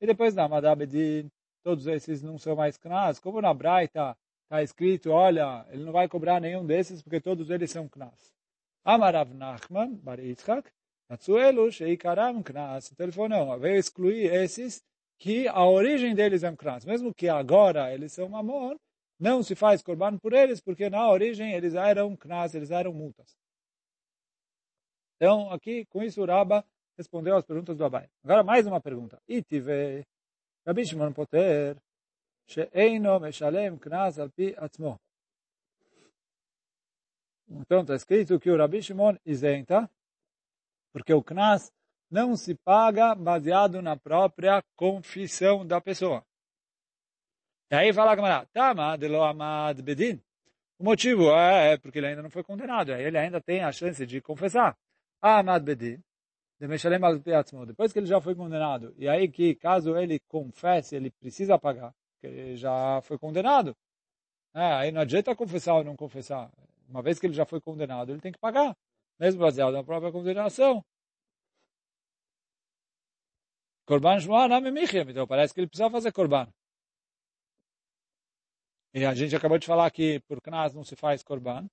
E 0.00 0.06
depois 0.06 0.34
da 0.34 0.48
Madabadin, 0.48 1.30
todos 1.62 1.86
esses 1.86 2.22
não 2.22 2.38
são 2.38 2.56
mais 2.56 2.76
Knas, 2.78 3.18
como 3.18 3.40
na 3.40 3.52
Braita 3.54 4.16
está 4.50 4.64
escrito, 4.64 5.10
olha, 5.12 5.64
ele 5.70 5.84
não 5.84 5.92
vai 5.92 6.08
cobrar 6.08 6.40
nenhum 6.40 6.66
desses 6.66 7.00
porque 7.00 7.20
todos 7.20 7.50
eles 7.50 7.70
são 7.70 7.88
Knas. 7.88 8.34
Amarav 8.84 9.32
Nachman, 9.32 9.94
Bar 9.94 10.18
Yitzchak, 10.18 10.68
Yatsu 11.08 11.38
Elo 11.38 11.70
Sheikaram 11.70 12.42
Knas. 12.42 12.90
Então 12.90 13.06
ele 13.06 13.12
falou, 13.12 13.28
não, 13.28 13.58
veio 13.60 13.78
excluir 13.78 14.26
esses 14.26 14.82
que 15.20 15.46
a 15.46 15.64
origem 15.64 16.16
deles 16.16 16.42
é 16.42 16.50
um 16.50 16.56
Knas. 16.56 16.84
Mesmo 16.84 17.14
que 17.14 17.28
agora 17.28 17.94
eles 17.94 18.12
são 18.12 18.28
Mamon, 18.28 18.76
não 19.20 19.40
se 19.40 19.54
faz 19.54 19.82
corban 19.82 20.18
por 20.18 20.32
eles, 20.32 20.60
porque 20.60 20.90
na 20.90 21.08
origem 21.08 21.52
eles 21.52 21.74
eram 21.74 22.16
knas, 22.16 22.54
eles 22.54 22.70
eram 22.72 22.92
multas. 22.92 23.36
Então, 25.16 25.52
aqui, 25.52 25.84
com 25.86 26.02
isso, 26.02 26.22
o 26.22 26.64
respondeu 26.96 27.36
às 27.36 27.44
perguntas 27.44 27.76
do 27.76 27.84
Abai. 27.84 28.08
Agora, 28.24 28.42
mais 28.42 28.66
uma 28.66 28.80
pergunta. 28.80 29.20
Itive, 29.28 30.04
Rabbi 30.66 30.86
Shimon 30.86 31.12
Poter, 31.12 31.76
she'eino 32.46 33.18
meshalem 33.20 33.78
knas 33.78 34.18
al 34.18 34.30
pi 34.30 34.54
atzmo. 34.56 35.00
Então, 37.48 37.80
está 37.80 37.96
escrito 37.96 38.38
que 38.38 38.50
o 38.50 38.56
Rabbi 38.56 38.80
Shimon 38.80 39.16
isenta, 39.26 39.90
porque 40.92 41.12
o 41.12 41.22
knas 41.22 41.72
não 42.10 42.36
se 42.36 42.54
paga 42.54 43.14
baseado 43.14 43.82
na 43.82 43.96
própria 43.96 44.62
confissão 44.76 45.66
da 45.66 45.80
pessoa. 45.80 46.24
E 47.70 47.74
aí 47.74 47.92
fala 47.92 48.12
a 48.12 48.14
Gamara, 48.16 48.46
Tama 48.52 48.96
de 48.96 49.08
lo 49.08 49.22
amad 49.22 49.80
bedin. 49.82 50.20
O 50.78 50.84
motivo 50.84 51.30
é, 51.32 51.72
é 51.72 51.76
porque 51.78 51.98
ele 51.98 52.08
ainda 52.08 52.22
não 52.22 52.30
foi 52.30 52.42
condenado, 52.42 52.92
ele 52.92 53.16
ainda 53.16 53.40
tem 53.40 53.62
a 53.62 53.70
chance 53.70 54.04
de 54.04 54.20
confessar. 54.20 54.76
Amad 55.20 55.64
bedin, 55.64 56.02
de 56.58 56.66
Meshalem 56.66 57.00
al 57.04 57.66
depois 57.66 57.92
que 57.92 57.98
ele 57.98 58.06
já 58.06 58.20
foi 58.20 58.34
condenado, 58.34 58.94
e 58.98 59.08
aí 59.08 59.28
que 59.28 59.54
caso 59.54 59.96
ele 59.96 60.18
confesse, 60.20 60.96
ele 60.96 61.10
precisa 61.10 61.58
pagar, 61.58 61.94
porque 62.20 62.26
ele 62.26 62.56
já 62.56 63.00
foi 63.02 63.18
condenado. 63.18 63.74
É, 64.54 64.72
aí 64.74 64.92
não 64.92 65.00
adianta 65.00 65.34
confessar 65.34 65.76
ou 65.76 65.84
não 65.84 65.96
confessar. 65.96 66.50
Uma 66.88 67.02
vez 67.02 67.18
que 67.18 67.26
ele 67.26 67.34
já 67.34 67.46
foi 67.46 67.60
condenado, 67.60 68.10
ele 68.12 68.20
tem 68.20 68.32
que 68.32 68.38
pagar, 68.38 68.76
mesmo 69.18 69.40
baseado 69.40 69.72
na 69.72 69.84
própria 69.84 70.12
condenação. 70.12 70.84
Michem, 74.70 75.02
então 75.08 75.26
parece 75.26 75.54
que 75.54 75.60
ele 75.60 75.66
precisa 75.66 75.90
fazer 75.90 76.12
Korban. 76.12 76.46
E 78.92 79.04
a 79.04 79.14
gente 79.14 79.34
acabou 79.34 79.58
de 79.58 79.66
falar 79.66 79.90
que 79.90 80.20
por 80.28 80.40
Knas 80.40 80.74
não 80.74 80.84
se 80.84 80.96
faz 80.96 81.22
Korban. 81.22 81.68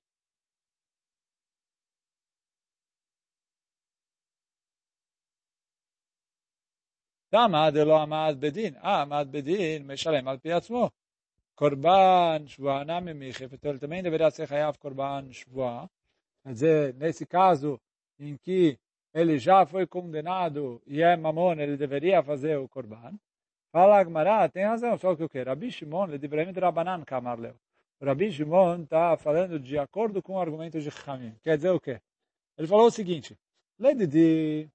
למה 7.37 7.71
דלא 7.71 8.03
עמד 8.03 8.37
בדין? 8.41 8.75
אה, 8.77 9.03
עמד 9.03 9.29
בדין, 9.31 9.93
משלם 9.93 10.29
על 10.29 10.39
פי 10.39 10.53
עצמו. 10.53 10.91
קורבן 11.55 12.43
שבועה 12.47 12.85
נמי 12.85 13.13
מיכף, 13.13 13.53
então 13.53 13.71
ele 13.71 13.79
também 13.79 14.03
deveria 14.03 14.31
ser 14.31 14.47
חייב 14.47 14.77
קורבן 14.77 15.29
שבועה. 15.33 15.87
Quer 16.45 16.53
dizer, 16.53 16.95
nesse 16.95 17.25
caso 17.25 17.81
em 18.19 18.37
que 18.37 18.79
ele 19.15 19.39
já 19.39 19.65
foi 19.67 19.87
condenado 19.87 20.83
e 20.87 21.03
é 21.03 21.17
mamon, 21.17 21.53
ele 21.53 21.77
deveria 21.77 22.23
fazer 22.23 22.57
o 22.59 22.69
korban. 22.69 23.15
Fala 23.71 24.01
Agmará, 24.01 24.49
tem 24.49 24.65
razão, 24.65 24.99
só 24.99 25.15
que 25.15 25.23
o 25.23 25.29
que? 25.29 25.43
Rabi 25.43 25.71
Shimon, 25.71 26.07
le 26.07 26.19
divrahim 26.19 26.53
de 26.53 26.61
Rabanan 26.61 27.05
kamar 27.05 27.39
leu. 27.39 27.55
Rabi 28.03 28.33
Shimon 28.33 28.83
está 28.83 29.17
falando 29.17 29.59
de 29.59 29.79
acordo 29.79 30.23
com 30.23 30.35
o 30.35 30.41
argumento 30.41 30.81
de 30.81 30.91
Chamim. 30.91 31.35
Quer 31.43 31.57
dizer 31.57 31.71
o 31.71 31.81
quê? 31.81 32.01
Ele 32.59 32.67
falou 32.67 32.87
o 32.87 32.91
seguinte, 32.91 33.39
Ledidi, 33.79 34.69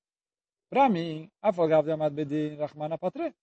para 0.72 0.88
mim, 0.88 1.28
afogado 1.42 1.84
de 1.84 1.92
Amad 1.92 2.14
Bedin 2.14 2.56
Rahman 2.56 2.94
Apatre, 2.94 3.34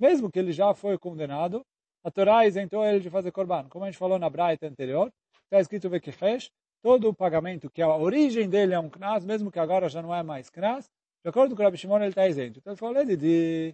Mesmo 0.00 0.32
que 0.32 0.38
ele 0.40 0.50
já 0.50 0.74
foi 0.74 0.98
condenado, 0.98 1.64
a 2.02 2.10
Torá 2.10 2.44
isentou 2.44 2.84
ele 2.84 2.98
de 2.98 3.08
fazer 3.08 3.30
Korban. 3.30 3.68
Como 3.68 3.84
a 3.84 3.88
gente 3.88 3.96
falou 3.96 4.18
na 4.18 4.28
Braita 4.28 4.66
anterior, 4.66 5.12
está 5.44 5.60
escrito 5.60 5.88
Vekichesh, 5.88 6.50
todo 6.82 7.08
o 7.08 7.14
pagamento, 7.14 7.70
que 7.70 7.80
a 7.82 7.94
origem 7.94 8.50
dele 8.50 8.74
é 8.74 8.80
um 8.80 8.90
Knas, 8.90 9.24
mesmo 9.24 9.48
que 9.48 9.60
agora 9.60 9.88
já 9.88 10.02
não 10.02 10.12
é 10.12 10.24
mais 10.24 10.50
Knas, 10.50 10.90
de 11.22 11.30
acordo 11.30 11.54
com 11.54 11.62
o 11.62 11.64
Rabi 11.64 11.78
Shimon, 11.78 11.98
ele 11.98 12.08
está 12.08 12.26
isento. 12.26 12.58
Então 12.58 12.72
ele 12.72 12.80
falou, 12.80 13.00
ele 13.00 13.16
de... 13.16 13.72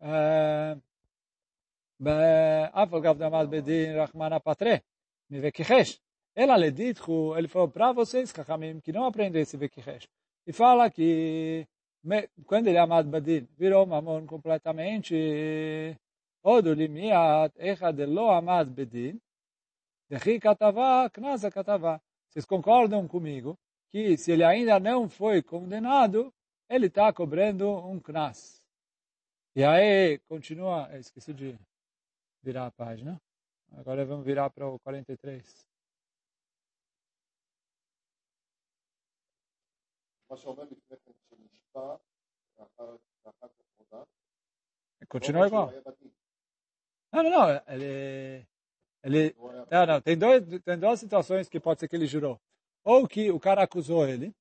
Eh, 0.00 0.76
afogado 2.72 3.18
de 3.18 3.24
Amad 3.24 3.48
Bedin 3.48 3.96
Rahman 3.96 4.32
Apatre, 4.32 4.84
Mivekichesh. 5.28 6.00
Ela 6.36 6.56
lhe 6.56 6.72
ele 7.36 7.48
falou 7.48 7.68
para 7.68 7.90
vocês, 7.90 8.30
Kakamim, 8.30 8.78
que 8.78 8.92
não 8.92 9.06
aprendem 9.06 9.42
esse 9.42 9.56
Vekichesh. 9.56 10.06
E 10.48 10.52
fala 10.52 10.90
que 10.90 11.68
quando 12.46 12.68
ele 12.68 12.78
é 12.78 12.80
amado 12.80 13.10
Badin, 13.10 13.46
virou 13.58 13.84
mamon 13.84 14.24
completamente, 14.26 15.14
Odo 16.42 16.72
limiat 16.72 17.52
echa 17.58 17.92
de 17.92 18.06
lo 18.06 18.30
amad 18.30 18.70
bedin, 18.70 19.20
dechi 20.08 20.40
katava, 20.40 21.10
knasa 21.10 21.50
katava. 21.50 22.00
Vocês 22.30 22.46
concordam 22.46 23.06
comigo 23.06 23.58
que 23.90 24.16
se 24.16 24.32
ele 24.32 24.42
ainda 24.42 24.80
não 24.80 25.06
foi 25.06 25.42
condenado, 25.42 26.32
ele 26.66 26.86
está 26.86 27.12
cobrando 27.12 27.68
um 27.68 28.00
knas. 28.00 28.64
E 29.54 29.62
aí, 29.62 30.18
continua, 30.30 30.88
esqueci 30.96 31.34
de 31.34 31.58
virar 32.42 32.66
a 32.66 32.70
página. 32.70 33.20
Agora 33.72 34.02
vamos 34.06 34.24
virar 34.24 34.48
para 34.48 34.66
o 34.66 34.78
43. 34.78 35.67
Continua 45.08 45.46
igual. 45.46 45.72
Não, 47.12 47.22
não, 47.22 47.30
não. 47.30 47.62
Ele, 47.68 48.46
ele, 49.02 49.36
não, 49.70 49.86
não. 49.86 50.00
Tem, 50.00 50.16
dois, 50.16 50.42
tem 50.62 50.78
duas 50.78 51.00
situações 51.00 51.48
que 51.48 51.58
pode 51.58 51.80
ser 51.80 51.88
que 51.88 51.96
ele 51.96 52.06
jurou. 52.06 52.38
Ou 52.84 53.08
que 53.08 53.30
o 53.30 53.40
cara 53.40 53.62
acusou 53.62 54.06
ele, 54.06 54.34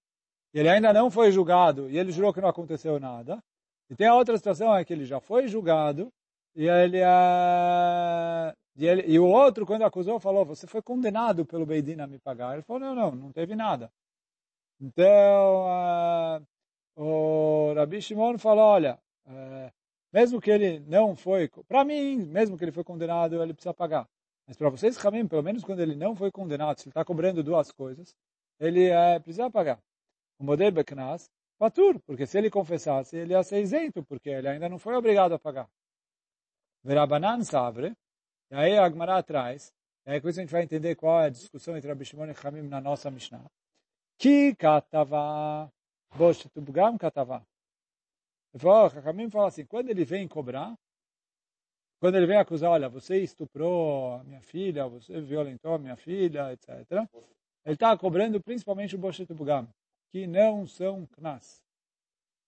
e 0.54 0.60
ele 0.60 0.69
ainda 0.69 0.91
não 0.91 1.10
foi 1.10 1.32
julgado, 1.32 1.89
e 1.89 1.97
ele 1.97 2.12
jurou 2.12 2.34
que 2.34 2.41
não 2.41 2.50
aconteceu 2.50 3.00
nada. 3.00 3.41
E 3.89 3.95
tem 3.95 4.08
a 4.08 4.15
outra 4.15 4.38
situação 4.38 4.76
é 4.76 4.84
que 4.84 4.93
ele 4.93 5.06
já 5.06 5.19
foi 5.19 5.47
julgado 5.47 6.12
e 6.56 6.67
ele, 6.67 7.02
uh, 7.02 8.52
e, 8.76 8.86
ele 8.86 9.04
e, 9.08 9.19
o 9.19 9.26
outro 9.26 9.65
quando 9.65 9.84
acusou 9.84 10.19
falou 10.19 10.43
você 10.43 10.67
foi 10.67 10.82
condenado 10.82 11.45
pelo 11.45 11.65
Beidin 11.65 12.02
a 12.02 12.08
me 12.08 12.19
pagar. 12.19 12.54
Ele 12.54 12.63
falou 12.63 12.82
não 12.82 12.95
não 12.95 13.12
não 13.12 13.32
teve 13.32 13.56
nada. 13.56 13.91
Então 14.79 15.65
uh, 15.67 16.45
o 16.95 17.73
Rabi 17.75 18.01
Shimon 18.01 18.37
falou, 18.37 18.65
olha, 18.65 18.99
é, 19.25 19.71
mesmo 20.11 20.41
que 20.41 20.49
ele 20.49 20.79
não 20.81 21.15
foi, 21.15 21.49
para 21.67 21.83
mim, 21.83 22.17
mesmo 22.25 22.57
que 22.57 22.63
ele 22.63 22.71
foi 22.71 22.83
condenado, 22.83 23.41
ele 23.41 23.53
precisa 23.53 23.73
pagar. 23.73 24.07
Mas 24.47 24.57
para 24.57 24.69
vocês, 24.69 24.97
Ramim, 24.97 25.27
pelo 25.27 25.43
menos 25.43 25.63
quando 25.63 25.81
ele 25.81 25.95
não 25.95 26.15
foi 26.15 26.31
condenado, 26.31 26.79
se 26.79 26.85
ele 26.85 26.91
está 26.91 27.03
cobrando 27.03 27.43
duas 27.43 27.71
coisas, 27.71 28.15
ele 28.59 28.85
é, 28.85 29.19
precisa 29.19 29.49
pagar. 29.51 29.79
O 30.39 30.43
Modé 30.43 30.71
Beknas, 30.71 31.29
Patur, 31.57 31.99
porque 32.05 32.25
se 32.25 32.37
ele 32.37 32.49
confessasse, 32.49 33.17
ele 33.17 33.33
ia 33.33 33.43
ser 33.43 33.61
isento, 33.61 34.03
porque 34.03 34.29
ele 34.29 34.47
ainda 34.47 34.69
não 34.69 34.79
foi 34.79 34.95
obrigado 34.95 35.33
a 35.33 35.39
pagar. 35.39 35.69
Verabanan 36.83 37.43
Savre, 37.43 37.95
e 38.49 38.55
aí 38.55 38.77
a 38.77 38.85
Agmará 38.85 39.17
atrás, 39.17 39.73
e 40.05 40.11
aí 40.11 40.21
com 40.21 40.29
isso 40.29 40.39
a 40.39 40.43
gente 40.43 40.51
vai 40.51 40.63
entender 40.63 40.95
qual 40.95 41.21
é 41.21 41.25
a 41.25 41.29
discussão 41.29 41.75
entre 41.75 41.89
Rabi 41.89 42.05
Shimon 42.05 42.27
e 42.27 42.35
Hamim 42.43 42.67
na 42.67 42.79
nossa 42.79 43.11
Mishnah. 43.11 43.45
Ki 44.17 44.56
katava, 44.56 45.71
bosh 46.15 46.49
tubgam 46.53 46.97
katava. 46.97 47.45
Hamim 49.06 49.30
fala 49.30 49.49
assim, 49.49 49.65
quando 49.65 49.89
ele 49.89 50.03
vem 50.03 50.27
cobrar, 50.27 50.75
quando 51.99 52.15
ele 52.15 52.25
vem 52.25 52.38
acusar, 52.38 52.71
olha, 52.71 52.89
você 52.89 53.21
estuprou 53.21 54.15
a 54.15 54.23
minha 54.23 54.41
filha, 54.41 54.88
você 54.88 55.21
violentou 55.21 55.75
a 55.75 55.77
minha 55.77 55.95
filha, 55.95 56.51
etc. 56.51 56.69
Ele 57.63 57.73
está 57.73 57.95
cobrando 57.97 58.41
principalmente 58.41 58.95
o 58.95 58.99
Boshet 58.99 59.32
Bugam, 59.34 59.67
que 60.12 60.25
não 60.25 60.65
são 60.65 61.06
Knas. 61.08 61.63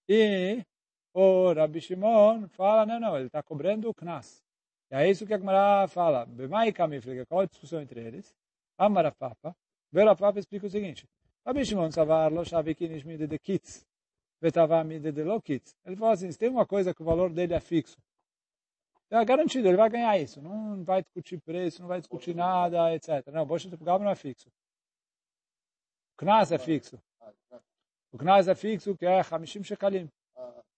E 0.07 0.63
o 1.13 1.53
Rabi 1.53 1.81
Shimon 1.81 2.47
fala, 2.47 2.85
não, 2.85 2.99
não, 2.99 3.15
ele 3.15 3.27
está 3.27 3.43
cobrando 3.43 3.89
o 3.89 3.93
Knas. 3.93 4.43
E 4.91 4.95
é 4.95 5.09
isso 5.09 5.25
que 5.27 5.33
a 5.33 5.37
Gemara 5.37 5.87
fala. 5.87 6.25
Bemai 6.25 6.71
Kamifliga, 6.71 7.25
qual 7.27 7.41
a 7.41 7.45
discussão 7.45 7.79
entre 7.79 8.01
eles? 8.01 8.35
Amarafapa. 8.75 9.55
Verafapa 9.91 10.39
explica 10.39 10.65
o 10.65 10.69
seguinte. 10.69 11.07
Rabi 11.45 11.65
Shimon 11.65 11.91
Savar, 11.91 12.31
lo 12.31 12.43
shavikinish 12.43 13.05
mide 13.05 13.27
de 13.27 13.39
kitz, 13.39 13.85
vetavá 14.41 14.83
mide 14.83 15.11
de 15.11 15.23
lo 15.23 15.41
kitz. 15.41 15.75
Ele 15.85 15.95
fala 15.95 16.13
assim, 16.13 16.31
se 16.31 16.37
tem 16.37 16.49
uma 16.49 16.65
coisa 16.65 16.93
que 16.93 17.01
o 17.01 17.05
valor 17.05 17.31
dele 17.31 17.53
é 17.53 17.59
fixo, 17.59 17.97
é 19.11 19.25
garantido, 19.25 19.67
ele 19.67 19.77
vai 19.77 19.89
ganhar 19.89 20.19
isso. 20.19 20.41
Não 20.41 20.83
vai 20.83 21.01
discutir 21.01 21.39
preço, 21.39 21.81
não 21.81 21.87
vai 21.87 21.99
discutir 21.99 22.35
nada, 22.35 22.93
etc. 22.93 23.25
Não, 23.33 23.41
o 23.41 23.45
Bosch 23.45 23.65
de 23.65 23.75
não 23.83 24.09
é 24.09 24.15
fixo. 24.15 24.49
O 26.13 26.17
Knas 26.17 26.51
é 26.51 26.59
fixo. 26.59 27.01
O 28.11 28.17
Knas 28.17 28.47
é 28.47 28.53
fixo, 28.53 28.95
que 28.95 29.05
é 29.05 29.21
Hamishim 29.31 29.63
Shekalim. 29.63 30.09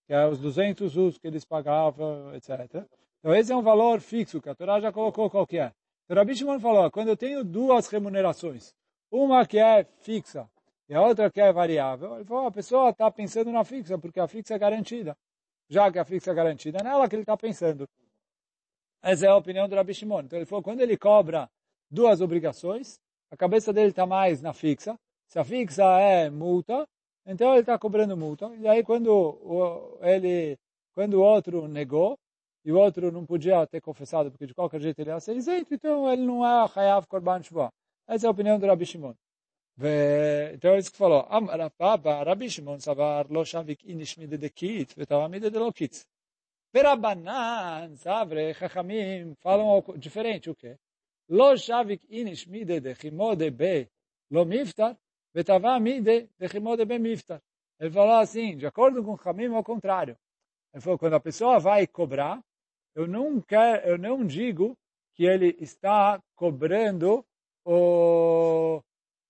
Que 0.08 0.14
é 0.14 0.26
os 0.26 0.40
200 0.40 0.96
us 0.96 1.18
que 1.18 1.28
eles 1.28 1.44
pagavam, 1.44 2.34
etc. 2.34 2.86
Então 3.20 3.36
esse 3.36 3.52
é 3.52 3.56
um 3.56 3.62
valor 3.62 4.00
fixo, 4.00 4.42
que 4.42 4.50
a 4.50 4.56
Torá 4.56 4.80
já 4.80 4.94
colocou 4.94 5.30
qual 5.30 5.46
que 5.46 5.58
é. 5.58 5.74
Então 6.06 6.16
Rabi 6.16 6.34
Shimon 6.34 6.60
falou, 6.60 6.90
quando 6.90 7.10
eu 7.10 7.18
tenho 7.18 7.44
duas 7.44 7.88
remunerações, 7.88 8.74
uma 9.12 9.46
que 9.46 9.60
é 9.60 9.84
fixa 10.00 10.50
e 10.92 10.94
a 10.94 11.02
outra 11.02 11.32
que 11.32 11.40
é 11.40 11.54
variável, 11.54 12.16
ele 12.16 12.26
falou, 12.26 12.48
a 12.48 12.52
pessoa 12.52 12.90
está 12.90 13.10
pensando 13.10 13.50
na 13.50 13.64
fixa, 13.64 13.98
porque 13.98 14.20
a 14.20 14.28
fixa 14.28 14.56
é 14.56 14.60
garantida. 14.60 15.16
Já 15.70 15.90
que 15.90 15.98
a 15.98 16.04
fixa 16.04 16.32
é 16.32 16.34
garantida, 16.34 16.84
nela 16.84 17.08
que 17.08 17.16
ele 17.16 17.24
está 17.24 17.38
pensando. 17.38 17.88
Essa 19.02 19.26
é 19.26 19.30
a 19.30 19.38
opinião 19.38 19.70
do 19.70 19.76
Rabi 19.76 19.94
Shimon. 19.94 20.24
Então 20.24 20.38
ele 20.38 20.46
falou, 20.46 20.62
quando 20.62 20.82
ele 20.82 20.98
cobra 20.98 21.50
duas 21.90 22.20
obrigações, 22.20 23.00
a 23.32 23.38
cabeça 23.38 23.72
dele 23.72 23.92
está 23.92 24.06
mais 24.06 24.42
na 24.42 24.52
fixa. 24.52 25.00
Se 25.30 25.40
a 25.40 25.46
fixa 25.46 25.84
é 26.02 26.30
multa, 26.30 26.86
então 27.26 27.52
ele 27.52 27.62
está 27.62 27.80
cobrando 27.80 28.18
multa. 28.18 28.54
E 28.58 28.68
aí 28.68 28.84
quando 28.84 29.08
o, 29.14 29.98
ele, 30.02 30.58
quando 30.94 31.14
o 31.14 31.22
outro 31.22 31.70
negou, 31.70 32.18
e 32.66 32.72
o 32.74 32.78
outro 32.78 33.14
não 33.14 33.26
podia 33.26 33.66
ter 33.66 33.80
confessado, 33.80 34.30
porque 34.30 34.46
de 34.46 34.54
qualquer 34.54 34.82
jeito 34.82 35.00
ele 35.00 35.10
ia 35.10 35.20
ser 35.22 35.38
isento, 35.38 35.74
então 35.74 36.12
ele 36.12 36.24
não 36.24 36.46
é 36.46 36.70
Hayav 36.76 37.08
Korban 37.08 37.42
Shua. 37.42 37.72
Essa 38.08 38.26
é 38.26 38.28
a 38.28 38.32
opinião 38.32 38.60
do 38.60 38.68
Rabi 38.68 38.86
Shimon. 38.86 39.14
Então 40.54 40.74
é 40.74 40.80
isso 40.80 40.92
que 40.92 40.98
falou. 40.98 41.28
Rabi 42.26 42.50
Shimon 42.50 42.80
savar 42.80 43.28
lo 43.30 43.44
shavik 43.46 43.84
inish 43.90 44.18
mide 44.18 44.38
de 44.38 44.50
kit, 44.50 44.96
vetava 44.96 45.28
mide 45.30 45.50
de 45.50 45.58
lo 45.58 45.72
kit. 45.72 46.06
Verabanan, 46.74 47.96
Savre, 47.98 48.54
Chachamim, 48.54 49.36
falam 49.42 49.84
diferente 49.98 50.50
o 50.50 50.56
quê? 50.56 50.78
Lo 51.30 51.58
shavik 51.58 52.06
inish 52.10 52.48
mide 52.48 52.80
de 52.80 52.96
chimode 52.96 53.50
be 53.52 53.90
lo 54.30 54.46
miftar, 54.46 54.98
vetavá 55.34 55.80
mide 55.80 56.30
de 56.38 56.48
chimode 56.48 56.86
be 56.86 56.98
miftar. 57.00 57.42
Ele 57.80 57.92
falou 57.92 58.20
assim, 58.20 58.56
de 58.56 58.66
acordo 58.66 59.04
com 59.04 59.14
o 59.14 59.18
Chachamim, 59.18 59.54
ao 59.54 59.64
contrário. 59.64 60.18
Ele 60.74 60.82
falou, 60.82 61.00
quando 61.00 61.16
a 61.16 61.20
pessoa 61.20 61.60
vai 61.60 61.88
cobrar, 61.88 62.42
eu 62.96 63.08
não, 63.08 63.42
quero, 63.42 63.88
eu 63.88 63.98
não 63.98 64.26
digo 64.26 64.78
que 65.14 65.26
ele 65.26 65.58
está 65.60 66.22
cobrando 66.36 67.26
o... 67.66 68.82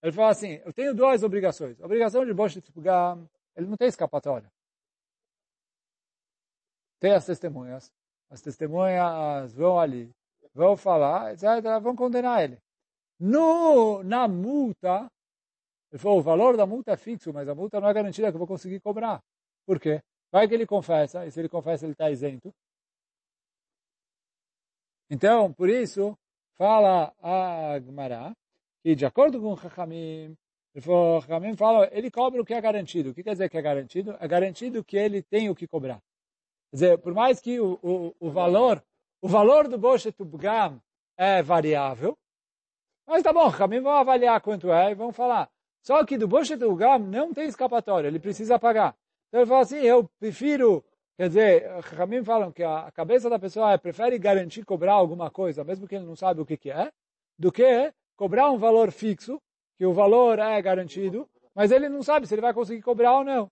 Ele 0.01 0.11
falou 0.11 0.31
assim, 0.31 0.59
eu 0.65 0.73
tenho 0.73 0.95
duas 0.95 1.23
obrigações. 1.23 1.79
A 1.79 1.85
obrigação 1.85 2.25
de 2.25 2.33
Bosch 2.33 2.57
ele 2.57 3.67
não 3.67 3.77
tem 3.77 3.87
escapatória 3.87 4.51
tem 7.01 7.13
as 7.13 7.25
testemunhas, 7.25 7.91
as 8.29 8.41
testemunhas 8.41 9.51
vão 9.53 9.79
ali, 9.79 10.09
vão 10.53 10.77
falar, 10.77 11.33
etc., 11.33 11.45
vão 11.81 11.95
condenar 11.95 12.43
ele. 12.43 12.61
No, 13.19 14.03
na 14.03 14.27
multa, 14.27 15.11
ele 15.91 15.99
falou, 15.99 16.19
o 16.19 16.21
valor 16.21 16.55
da 16.55 16.65
multa 16.65 16.91
é 16.91 16.97
fixo, 16.97 17.33
mas 17.33 17.49
a 17.49 17.55
multa 17.55 17.81
não 17.81 17.89
é 17.89 17.93
garantida 17.93 18.29
que 18.29 18.35
eu 18.35 18.39
vou 18.39 18.47
conseguir 18.47 18.79
cobrar. 18.79 19.19
Por 19.65 19.79
quê? 19.79 19.99
Vai 20.31 20.47
que 20.47 20.53
ele 20.53 20.67
confessa, 20.67 21.25
e 21.25 21.31
se 21.31 21.39
ele 21.39 21.49
confessa 21.49 21.85
ele 21.85 21.93
está 21.93 22.09
isento. 22.11 22.53
Então, 25.09 25.51
por 25.51 25.69
isso, 25.69 26.15
fala 26.61 27.11
a 27.23 27.79
Gmará, 27.79 28.35
que 28.83 28.93
de 28.93 29.03
acordo 29.03 29.41
com 29.41 29.53
o 29.53 29.57
Chachamim, 29.57 30.37
Chachamim 30.75 31.55
fala, 31.55 31.89
ele 31.91 32.11
cobra 32.11 32.39
o 32.39 32.45
que 32.45 32.53
é 32.53 32.61
garantido. 32.61 33.09
O 33.09 33.13
que 33.15 33.23
quer 33.23 33.31
dizer 33.31 33.49
que 33.49 33.57
é 33.57 33.61
garantido? 33.63 34.15
É 34.19 34.27
garantido 34.27 34.83
que 34.83 34.95
ele 34.95 35.23
tem 35.23 35.49
o 35.49 35.55
que 35.55 35.65
cobrar. 35.65 35.99
Quer 36.69 36.75
dizer, 36.75 36.97
por 36.99 37.15
mais 37.15 37.41
que 37.41 37.59
o, 37.59 37.79
o, 37.81 38.15
o 38.19 38.29
valor, 38.29 38.79
o 39.23 39.27
valor 39.27 39.67
do 39.67 39.75
Boshet 39.75 40.15
Ubgam 40.21 40.79
é 41.17 41.41
variável, 41.41 42.15
mas 43.07 43.23
tá 43.23 43.33
bom, 43.33 43.51
também 43.51 43.81
vão 43.81 43.93
avaliar 43.93 44.39
quanto 44.39 44.71
é 44.71 44.91
e 44.91 44.93
vão 44.95 45.11
falar. 45.11 45.49
Só 45.81 46.05
que 46.05 46.15
do 46.15 46.27
Boshet 46.27 46.63
Ubgam 46.63 46.99
não 46.99 47.33
tem 47.33 47.47
escapatória, 47.47 48.07
ele 48.07 48.19
precisa 48.19 48.59
pagar. 48.59 48.95
Então 49.29 49.41
ele 49.41 49.49
fala 49.49 49.61
assim, 49.61 49.77
eu 49.77 50.07
prefiro, 50.19 50.85
quer 51.17 51.27
dizer, 51.27 51.69
Ramim 51.95 52.23
falam 52.23 52.51
que 52.51 52.63
a 52.63 52.91
cabeça 52.91 53.29
da 53.29 53.39
pessoa 53.39 53.73
é, 53.73 53.77
prefere 53.77 54.17
garantir 54.17 54.65
cobrar 54.65 54.93
alguma 54.93 55.29
coisa, 55.29 55.63
mesmo 55.63 55.87
que 55.87 55.95
ele 55.95 56.05
não 56.05 56.15
sabe 56.15 56.41
o 56.41 56.45
que, 56.45 56.57
que 56.57 56.71
é, 56.71 56.91
do 57.37 57.51
que 57.51 57.93
cobrar 58.15 58.51
um 58.51 58.57
valor 58.57 58.91
fixo, 58.91 59.41
que 59.77 59.85
o 59.85 59.93
valor 59.93 60.39
é 60.39 60.61
garantido, 60.61 61.27
mas 61.55 61.71
ele 61.71 61.89
não 61.89 62.03
sabe 62.03 62.27
se 62.27 62.33
ele 62.33 62.41
vai 62.41 62.53
conseguir 62.53 62.81
cobrar 62.81 63.17
ou 63.17 63.23
não. 63.23 63.51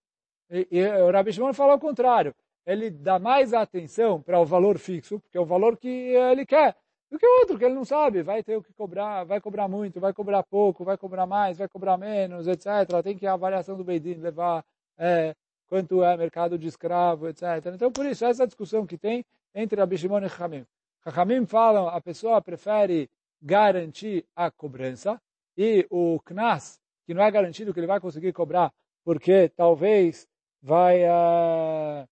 E, 0.49 0.67
e 0.71 0.87
o 0.87 1.11
Rabi 1.11 1.33
Shimon 1.33 1.53
falou 1.53 1.75
o 1.75 1.79
contrário 1.79 2.33
ele 2.69 2.91
dá 2.91 3.17
mais 3.17 3.51
atenção 3.51 4.21
para 4.21 4.39
o 4.39 4.45
valor 4.45 4.77
fixo, 4.77 5.19
porque 5.19 5.37
é 5.37 5.41
o 5.41 5.45
valor 5.45 5.75
que 5.75 5.87
ele 5.87 6.45
quer, 6.45 6.75
do 7.09 7.17
que 7.17 7.25
o 7.25 7.39
outro, 7.39 7.57
que 7.57 7.65
ele 7.65 7.73
não 7.73 7.83
sabe. 7.83 8.21
Vai 8.21 8.43
ter 8.43 8.57
o 8.57 8.61
que 8.61 8.71
cobrar, 8.73 9.23
vai 9.23 9.41
cobrar 9.41 9.67
muito, 9.67 9.99
vai 9.99 10.13
cobrar 10.13 10.43
pouco, 10.43 10.83
vai 10.83 10.95
cobrar 10.95 11.25
mais, 11.25 11.57
vai 11.57 11.67
cobrar 11.67 11.97
menos, 11.97 12.47
etc. 12.47 12.67
Tem 13.03 13.17
que 13.17 13.25
a 13.25 13.33
avaliação 13.33 13.75
do 13.75 13.83
Beidin 13.83 14.15
levar 14.15 14.63
é, 14.99 15.35
quanto 15.69 16.03
é 16.03 16.17
mercado 16.17 16.57
de 16.57 16.67
escravo, 16.67 17.29
etc. 17.29 17.43
Então, 17.73 17.91
por 17.91 18.05
isso, 18.05 18.25
essa 18.25 18.47
discussão 18.47 18.85
que 18.85 18.97
tem 18.97 19.23
entre 19.53 19.79
Rabi 19.79 19.97
Shimon 19.97 20.21
e 20.21 20.43
Hamim. 20.43 20.65
Hamim 21.05 21.45
falam 21.45 21.87
a 21.87 22.01
pessoa 22.01 22.41
prefere 22.41 23.09
garantir 23.41 24.25
a 24.35 24.51
cobrança 24.51 25.21
e 25.55 25.85
o 25.89 26.19
Knas, 26.25 26.79
que 27.05 27.13
não 27.13 27.23
é 27.23 27.31
garantido 27.31 27.73
que 27.73 27.79
ele 27.79 27.87
vai 27.87 27.99
conseguir 27.99 28.33
cobrar, 28.33 28.73
porque 29.03 29.49
talvez 29.55 30.27
vai... 30.61 31.03
Uh, 31.03 32.07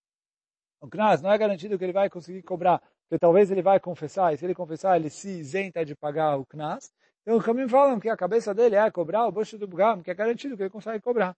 o 0.80 0.88
Knas 0.88 1.22
não 1.22 1.32
é 1.32 1.38
garantido 1.38 1.78
que 1.78 1.84
ele 1.84 1.94
vai 1.94 2.10
conseguir 2.10 2.44
cobrar, 2.44 2.80
porque 3.10 3.20
talvez 3.20 3.50
ele 3.50 3.62
vai 3.62 3.80
confessar, 3.80 4.34
e 4.34 4.38
se 4.38 4.46
ele 4.46 4.54
confessar, 4.54 4.96
ele 4.96 5.10
se 5.10 5.30
isenta 5.30 5.84
de 5.84 5.96
pagar 5.96 6.38
o 6.38 6.46
Knas. 6.46 6.92
Então, 7.22 7.38
o 7.38 7.44
caminho 7.44 7.68
falam 7.68 8.00
que 8.00 8.08
a 8.08 8.16
cabeça 8.16 8.54
dele 8.54 8.76
é 8.76 8.92
cobrar 8.92 9.28
o 9.28 9.32
Bosh 9.32 9.54
do 9.54 9.68
Bugam, 9.68 10.02
que 10.02 10.12
é 10.12 10.14
garantido 10.14 10.56
que 10.56 10.64
ele 10.64 10.70
consegue 10.70 11.02
cobrar. 11.02 11.36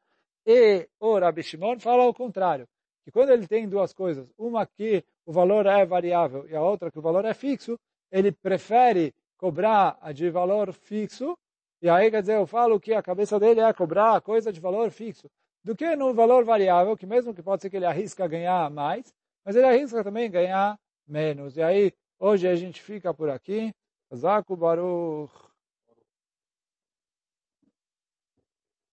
E 0.51 0.89
o 0.99 1.19
Rabi 1.19 1.43
Shimon 1.43 1.79
fala 1.79 2.01
ao 2.01 2.11
contrário, 2.11 2.67
que 3.05 3.11
quando 3.11 3.29
ele 3.29 3.47
tem 3.47 3.69
duas 3.69 3.93
coisas, 3.93 4.27
uma 4.35 4.65
que 4.65 5.05
o 5.23 5.31
valor 5.31 5.67
é 5.67 5.85
variável 5.85 6.47
e 6.49 6.55
a 6.55 6.63
outra 6.63 6.89
que 6.89 6.97
o 6.97 7.03
valor 7.03 7.23
é 7.23 7.35
fixo, 7.35 7.79
ele 8.11 8.31
prefere 8.31 9.13
cobrar 9.37 9.99
a 10.01 10.11
de 10.11 10.27
valor 10.31 10.73
fixo, 10.73 11.37
e 11.79 11.87
aí 11.87 12.09
quer 12.09 12.21
dizer, 12.21 12.37
eu 12.37 12.47
falo 12.47 12.79
que 12.79 12.95
a 12.95 13.03
cabeça 13.03 13.39
dele 13.39 13.59
é 13.59 13.71
cobrar 13.71 14.15
a 14.15 14.21
coisa 14.21 14.51
de 14.51 14.59
valor 14.59 14.89
fixo, 14.89 15.29
do 15.63 15.75
que 15.75 15.95
no 15.95 16.15
valor 16.15 16.43
variável, 16.43 16.97
que 16.97 17.05
mesmo 17.05 17.31
que 17.31 17.43
pode 17.43 17.61
ser 17.61 17.69
que 17.69 17.77
ele 17.77 17.85
arrisca 17.85 18.27
ganhar 18.27 18.71
mais, 18.71 19.13
mas 19.45 19.55
ele 19.55 19.67
arrisca 19.67 20.03
também 20.03 20.31
ganhar 20.31 20.79
menos. 21.07 21.57
E 21.57 21.61
aí, 21.61 21.93
hoje 22.17 22.47
a 22.47 22.55
gente 22.55 22.81
fica 22.81 23.13
por 23.13 23.29
aqui. 23.29 23.71
Zaku 24.15 24.57
Baruch. 24.57 25.48